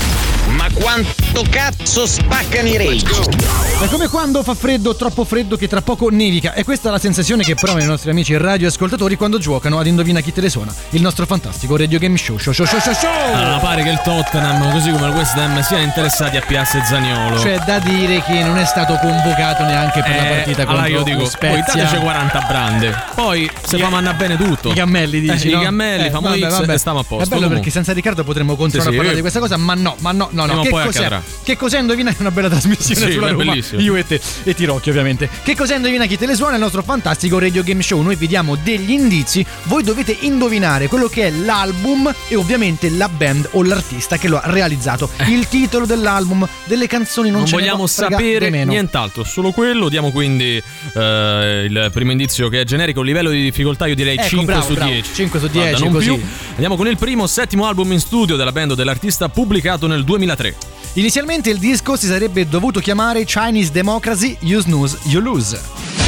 [0.49, 3.29] Ma quanto cazzo spaccano i rage?
[3.81, 6.53] È come quando fa freddo, troppo freddo, che tra poco nevica.
[6.53, 10.19] E questa è la sensazione che provano i nostri amici radioascoltatori quando giocano ad Indovina
[10.19, 12.37] chi te le suona, il nostro fantastico radio game show.
[12.37, 13.09] Show, show, show, show, show.
[13.33, 16.85] Allora, pare che il Tottenham, così come il West Ham, siano interessati a Piazza e
[16.85, 17.41] Zaniolo.
[17.41, 20.97] C'è da dire che non è stato convocato neanche per la Eh, partita allora contro
[20.97, 21.49] io dico, Spezia.
[21.49, 23.03] poi intanto c'è 40 brande.
[23.15, 24.69] Poi se fa manna bene tutto.
[24.69, 25.61] I cammelli dici, Eh, no?
[25.61, 26.73] I cammelli, Eh, famo vabbè, X vabbè.
[26.73, 27.15] e stiamo a posto.
[27.15, 27.55] È bello Comunque.
[27.55, 29.15] perché senza Riccardo potremmo continuare Sì, a parlare sì.
[29.15, 30.59] di questa cosa, ma no, ma no, no, no.
[30.59, 30.97] Prima o Che poi cos'è?
[30.99, 31.23] accadrà.
[31.43, 32.09] Che cos'è Indovina?
[32.11, 33.43] È una bella trasmissione Sì, sulla Roma.
[33.45, 33.81] bellissimo.
[33.81, 35.29] Io e te e Tirocchi ovviamente.
[35.43, 36.51] Che cos'è Indovina chi te le suona?
[36.53, 38.01] È il nostro fantastico radio game show.
[38.01, 43.07] Noi vi diamo degli indizi, voi dovete indovinare quello che è l'album e ovviamente la
[43.09, 45.09] band o l'artista che lo ha realizzato.
[45.27, 49.89] Il titolo dell'album, delle canzoni non, Non ce vogliamo sapere nient'altro, solo quello.
[49.89, 50.61] Diamo quindi
[50.93, 53.01] eh, il primo indizio che è generico.
[53.01, 54.91] Livello di difficoltà, io direi Ecco, 5 bravo, su bravo.
[54.91, 55.13] 10.
[55.13, 56.13] 5 su Guarda, 10, non così.
[56.13, 56.21] più.
[56.51, 60.55] Andiamo con il primo, settimo album in studio della band o dell'artista pubblicato nel 2003.
[60.93, 66.00] Inizialmente il disco si sarebbe dovuto chiamare Chinese Democracy You Snooze You Lose.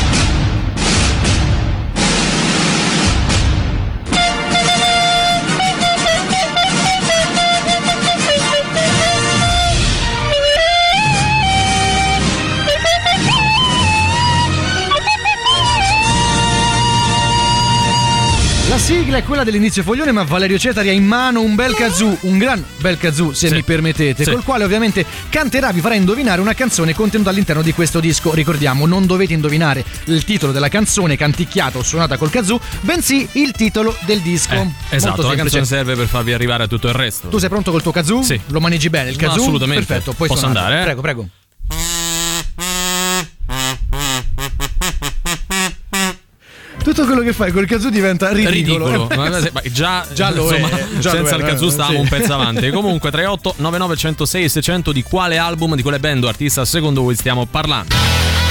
[18.84, 22.38] Sigla è quella dell'inizio foglione, ma Valerio Cetari ha in mano un bel kazoo, un
[22.38, 23.54] gran bel kazoo, se Sì.
[23.54, 24.32] mi permettete, Sì.
[24.32, 28.34] col quale ovviamente canterà, vi farà indovinare una canzone contenuta all'interno di questo disco.
[28.34, 33.52] Ricordiamo, non dovete indovinare il titolo della canzone canticchiata o suonata col kazoo, bensì il
[33.54, 34.54] titolo del disco.
[34.54, 37.30] Eh, esatto, la canzone serve per farvi arrivare a tutto il resto.
[37.30, 38.22] Tu sei pronto col tuo kazoo?
[38.22, 38.38] Sì.
[38.48, 39.44] Lo manegi bene il No, kazoo?
[39.44, 39.86] assolutamente.
[39.86, 40.60] Perfetto, puoi Posso suonare.
[40.66, 40.84] andare, eh?
[40.86, 41.28] Prego, prego.
[46.84, 48.88] Tutto quello che fai col kazoo diventa ridicolo.
[48.88, 49.08] Ridicolo,
[49.54, 52.02] Ma- già, Già lo insomma, è, già senza lo il è, kazoo eh, stavamo sì.
[52.02, 52.70] un pezzo avanti.
[52.72, 57.16] Comunque 38 99 106 600 di quale album, di quale band o artista secondo voi
[57.16, 58.43] stiamo parlando?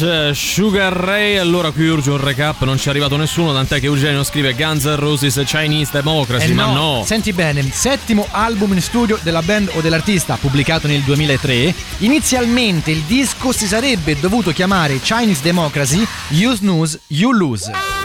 [0.00, 3.86] Eh, Sugar Ray, allora qui urge un recap, non ci è arrivato nessuno, tant'è che
[3.86, 7.02] Eugenio scrive Guns N' Roses Chinese Democracy, Eh ma no.
[7.04, 11.74] Senti bene, settimo album in studio della band o dell'artista, pubblicato nel 2003.
[11.98, 17.95] Inizialmente il disco si sarebbe dovuto chiamare Chinese Democracy, You Snooze, You Lose.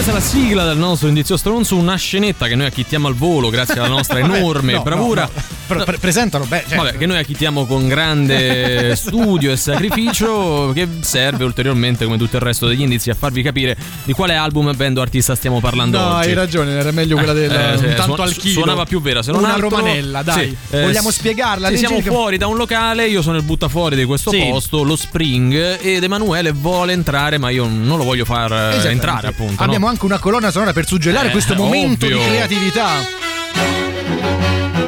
[0.00, 3.50] Questa è la sigla del nostro indizio stronzo, una scenetta che noi acchittiamo al volo
[3.50, 5.24] grazie alla nostra enorme no, bravura.
[5.24, 5.42] no, no.
[5.66, 10.88] Pre- pre- presentalo, beh, cioè- Vabbè, che noi acchittiamo con grande studio e sacrificio che
[11.00, 14.96] serve ulteriormente come tutto il resto degli indizi a farvi capire di quale album, band
[14.96, 16.28] o artista stiamo parlando No, oggi.
[16.28, 18.52] hai ragione, era meglio quella del Eh, un tanto suon- al chilo.
[18.54, 20.48] Suonava più vera, se non Una altro- romanella, dai.
[20.48, 21.68] Sì, eh, Vogliamo spiegarla?
[21.68, 24.38] Sì, siamo All'incirca- fuori da un locale, io sono il buttafuori di questo Sì.
[24.50, 29.28] posto, lo Spring, ed Emanuele vuole entrare, ma io non lo voglio far eh, entrare,
[29.28, 29.62] appunto.
[29.62, 29.88] Abbiamo?
[29.90, 32.18] Anche una colonna sonora per suggellare Eh, questo momento ovvio.
[32.18, 32.88] di creatività.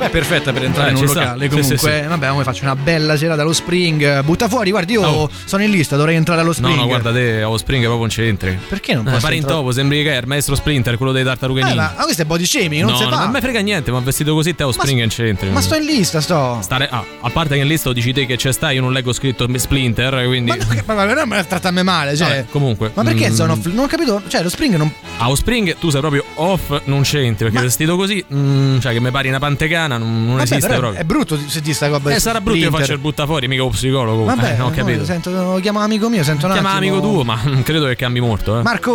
[0.02, 1.20] Beh, perfetta per entrare Eh, in un ci sta.
[1.20, 1.42] locale.
[1.42, 2.06] Sì, Comunque, sì, sì.
[2.08, 4.22] vabbè, come faccio una bella sera dallo Spring.
[4.22, 5.30] Butta fuori, guardi, io Oh.
[5.44, 6.74] sono in lista, dovrei entrare allo Spring.
[6.74, 8.58] No, no, guarda te, allo Spring proprio non c'entri.
[8.68, 11.22] Perché non Eh, posso Fare in topo, sembri che è il maestro Splinter, quello dei
[11.24, 13.18] tartarughe Eh, ma, ma questo è body shaming, non no, si no, fa.
[13.20, 15.48] non mi frega niente, ma vestito così te allo Spring non c'entri.
[15.50, 16.58] Ma sto in lista, sto.
[16.62, 19.12] Stare, ah, a parte che in lista dici te che c'è sta, io non leggo
[19.12, 20.50] scritto Splinter, quindi.
[20.50, 20.56] Ma,
[20.86, 22.26] ma, ma, ma, ma tratta a me male, cioè.
[22.28, 22.90] Vabbè, comunque.
[22.94, 23.66] Ma perché mm, sono off?
[23.66, 24.22] Non ho capito.
[24.26, 24.90] Cioè, lo Spring non.
[25.18, 29.10] Allo Spring tu sei proprio off, non c'entri, perché vestito così, mm, cioè che mi
[29.10, 31.00] pari una pantecana, non, non Vabbè, esiste proprio.
[31.00, 32.10] È brutto se ti sta roba.
[32.10, 32.80] Eh, sarà brutto io Splinter.
[32.80, 34.24] faccio il buttafuori, mica un psicologo.
[34.24, 35.04] Vabbè, eh, non ho no, capito.
[35.04, 36.92] sento, lo chiamo amico mio, sento un Chiama attimo.
[36.96, 38.62] amico tuo, ma non credo che cambi molto, eh.
[38.62, 38.90] Marco!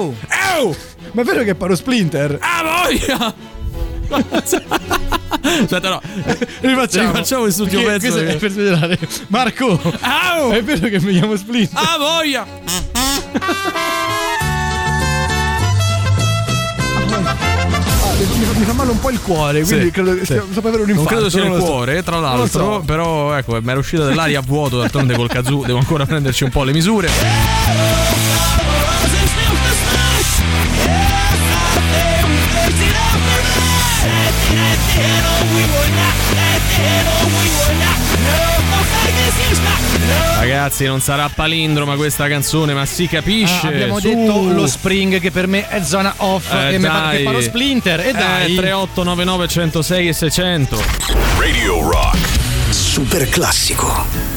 [0.59, 0.75] Oh!
[1.11, 2.37] Ma è vero che paro Splinter?
[2.41, 3.33] Ah, voglia!
[5.63, 6.01] Aspetta, no.
[6.61, 7.07] Rifacciamo.
[7.11, 7.99] Rifacciamo quest'ultimo pezzo.
[7.99, 8.99] questo è che- per spiegare.
[9.27, 9.79] Marco!
[10.51, 11.77] È vero che mi chiamo Splinter?
[11.81, 12.45] Ah, voglia!
[17.09, 17.76] Ah, mi,
[18.25, 20.33] mi- mi fa male un po' il cuore, quindi Sì, credo che sì.
[20.33, 21.05] per avere un Non infarto.
[21.07, 22.47] credo sia non il cuore, tra Non l'altro.
[22.73, 22.83] so.
[22.85, 24.79] Però ecco, mi era uscita dell'aria a vuoto.
[24.79, 27.09] D'altronde col kazoo devo ancora prenderci un po' le misure.
[40.39, 43.65] Ragazzi, non sarà palindroma questa canzone, ma si capisce.
[43.67, 44.07] Ah, abbiamo Su.
[44.07, 47.17] detto lo Spring che per me è zona off Eh, e mi fa dai.
[47.17, 47.99] che paro Splinter.
[48.01, 48.55] E Eh, dai.
[48.55, 50.83] 3899 106 e 600.
[51.39, 52.17] Radio Rock.
[52.69, 54.36] Super classico.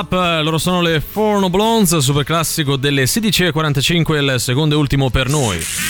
[0.00, 0.12] Up?
[0.12, 5.89] Loro sono le Forno Blondes, super classico delle 16.45, il secondo e ultimo per noi.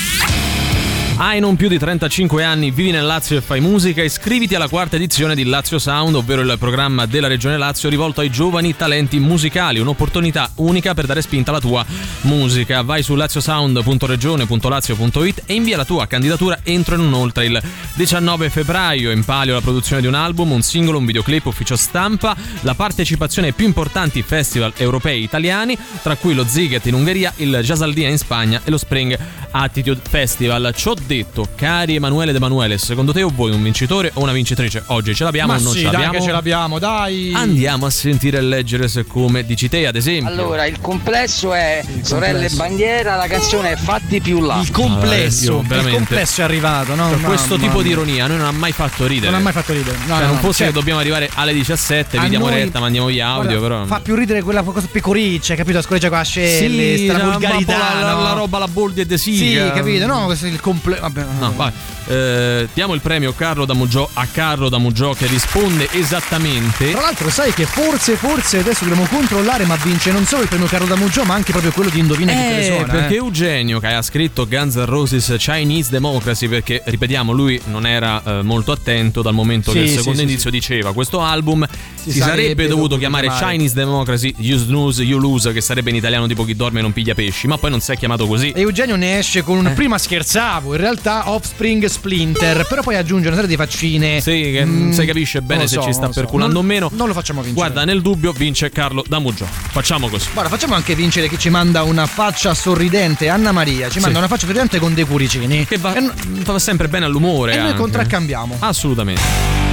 [1.22, 4.96] Hai non più di 35 anni, vivi nel Lazio e fai musica, iscriviti alla quarta
[4.96, 9.80] edizione di Lazio Sound, ovvero il programma della Regione Lazio rivolto ai giovani talenti musicali,
[9.80, 11.84] un'opportunità unica per dare spinta alla tua
[12.22, 12.80] musica.
[12.80, 17.62] Vai su laziosound.regione.lazio.it e invia la tua candidatura entro e non oltre il
[17.96, 19.10] 19 febbraio.
[19.10, 23.48] In palio la produzione di un album, un singolo, un videoclip, ufficio stampa, la partecipazione
[23.48, 28.16] ai più importanti festival europei italiani, tra cui lo Ziget in Ungheria, il Jasaldina in
[28.16, 29.18] Spagna e lo Spring
[29.50, 30.72] Attitude Festival.
[30.74, 34.82] Ciò detto, cari Emanuele ed Emanuele, secondo te o voi un vincitore o una vincitrice?
[34.86, 36.12] Oggi ce l'abbiamo Ma o non sì, ce dai l'abbiamo?
[36.14, 37.32] che ce l'abbiamo, dai.
[37.34, 40.28] Andiamo a sentire e leggere se come dici te, ad esempio.
[40.28, 42.56] Allora, il complesso è Sorelle complesso.
[42.56, 44.60] Bandiera, la canzone è Fatti più là.
[44.60, 47.08] Il complesso, Allora, io veramente- il complesso è arrivato, no?
[47.08, 47.96] Per questo Mamma tipo di mia.
[47.96, 49.30] ironia noi non ha mai fatto ridere.
[49.32, 49.96] Non ha mai fatto ridere.
[50.06, 52.46] No, Cioè, no, non no, fosse cioè, che dobbiamo arrivare alle 17, a vi diamo
[52.48, 53.84] noi- retta, mandiamo gli audio, guarda, però.
[53.86, 55.76] Fa più ridere quella cosa pecoriccia, capito?
[55.78, 57.76] La scoreggia con la scelle, Sì, cioè, vulgarità.
[57.78, 58.22] la- no?
[58.22, 60.06] la roba la boldi e de Sì, capito?
[60.06, 61.24] No, questo è il comple- vabbè.
[61.38, 61.72] No, vai.
[62.06, 66.90] Eh, diamo il premio Carlo da Muggio a Carlo da Muggio che risponde esattamente.
[66.90, 70.66] Tra l'altro sai che forse, forse adesso dobbiamo controllare, ma vince non solo il premio
[70.66, 72.92] Carlo da Muggio, ma anche proprio quello di Indovina chi te le Eh, suona.
[72.92, 73.18] perché eh.
[73.18, 78.42] Eugenio che ha scritto Guns N' Roses Chinese Democracy perché ripetiamo lui non era eh,
[78.42, 82.10] molto attento dal momento Sì, che il sì, secondo sì, indizio diceva questo album si,
[82.12, 83.46] sarebbe sarebbe, dovuto dovuto chiamare chiamare.
[83.52, 87.14] Chinese Democracy You Snooze You Lose che sarebbe in italiano tipo chi dorme non piglia
[87.14, 89.66] pesci ma poi non si è chiamato così E Eugenio ne esce con un.
[89.68, 89.70] Eh.
[89.72, 94.20] Prima scherzavo, in realtà Offspring Splinter, però poi aggiunge una serie di faccine.
[94.20, 97.14] sì che non si capisce bene se so, ci sta perculando o meno Non lo
[97.14, 97.68] facciamo vincere.
[97.68, 101.48] guarda nel dubbio vince Carlo da Muggio facciamo così Guarda, facciamo anche vincere chi ci
[101.50, 103.28] manda una faccia sorridente.
[103.28, 104.18] Anna Maria ci manda Sì.
[104.18, 105.66] una faccia sorridente con dei cuoricini.
[105.66, 106.10] che va, E,
[106.42, 107.78] fa sempre bene all'umore e noi anche.
[107.78, 108.56] contraccambiamo.
[108.60, 109.68] assolutamente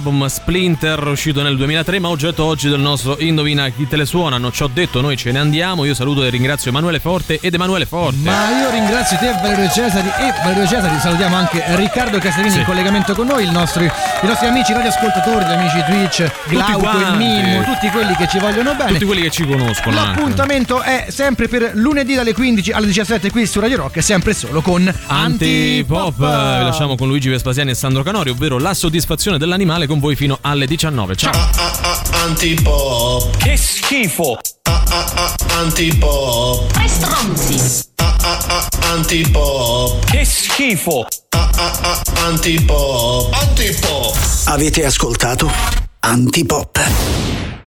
[0.00, 3.86] Offspring da questo album Splinter uscito nel 2003 ma oggetto oggi del nostro Indovina chi
[3.86, 6.70] te le suona non ci ho detto noi ce ne andiamo io saluto e ringrazio
[6.70, 11.36] Emanuele Forte ed Emanuele Forte Ma io ringrazio te Valerio Cesari e Valerio Cesari, salutiamo
[11.36, 12.58] anche Riccardo Castellini Sì.
[12.60, 13.90] in collegamento con noi, il nostro- i
[14.22, 17.24] nostri amici radioascoltatori, gli amici Twitch, Glauco, quanti.
[17.24, 18.92] Mimmo, tutti quelli che ci vogliono bene.
[18.92, 20.10] tutti quelli che ci conoscono anche.
[20.20, 24.32] L'appuntamento è sempre per lunedì dalle 15 alle 17 qui su Radio Rock e sempre
[24.34, 29.86] solo con Antipop vi lasciamo con Luigi Vespasiani e Sandro Canori ovvero la soddisfazione dell'animale
[29.90, 31.32] con voi fino alle 19 ciao
[32.22, 33.36] Antipop.
[33.38, 34.38] Che schifo.
[35.48, 36.70] Antipop.
[36.70, 37.88] Tre stronzi.
[38.82, 40.04] Antipop.
[40.04, 41.06] Che schifo.
[42.24, 43.34] Antipop.
[43.34, 44.16] Antipop.
[44.44, 45.50] Avete ascoltato
[45.98, 47.59] Antipop.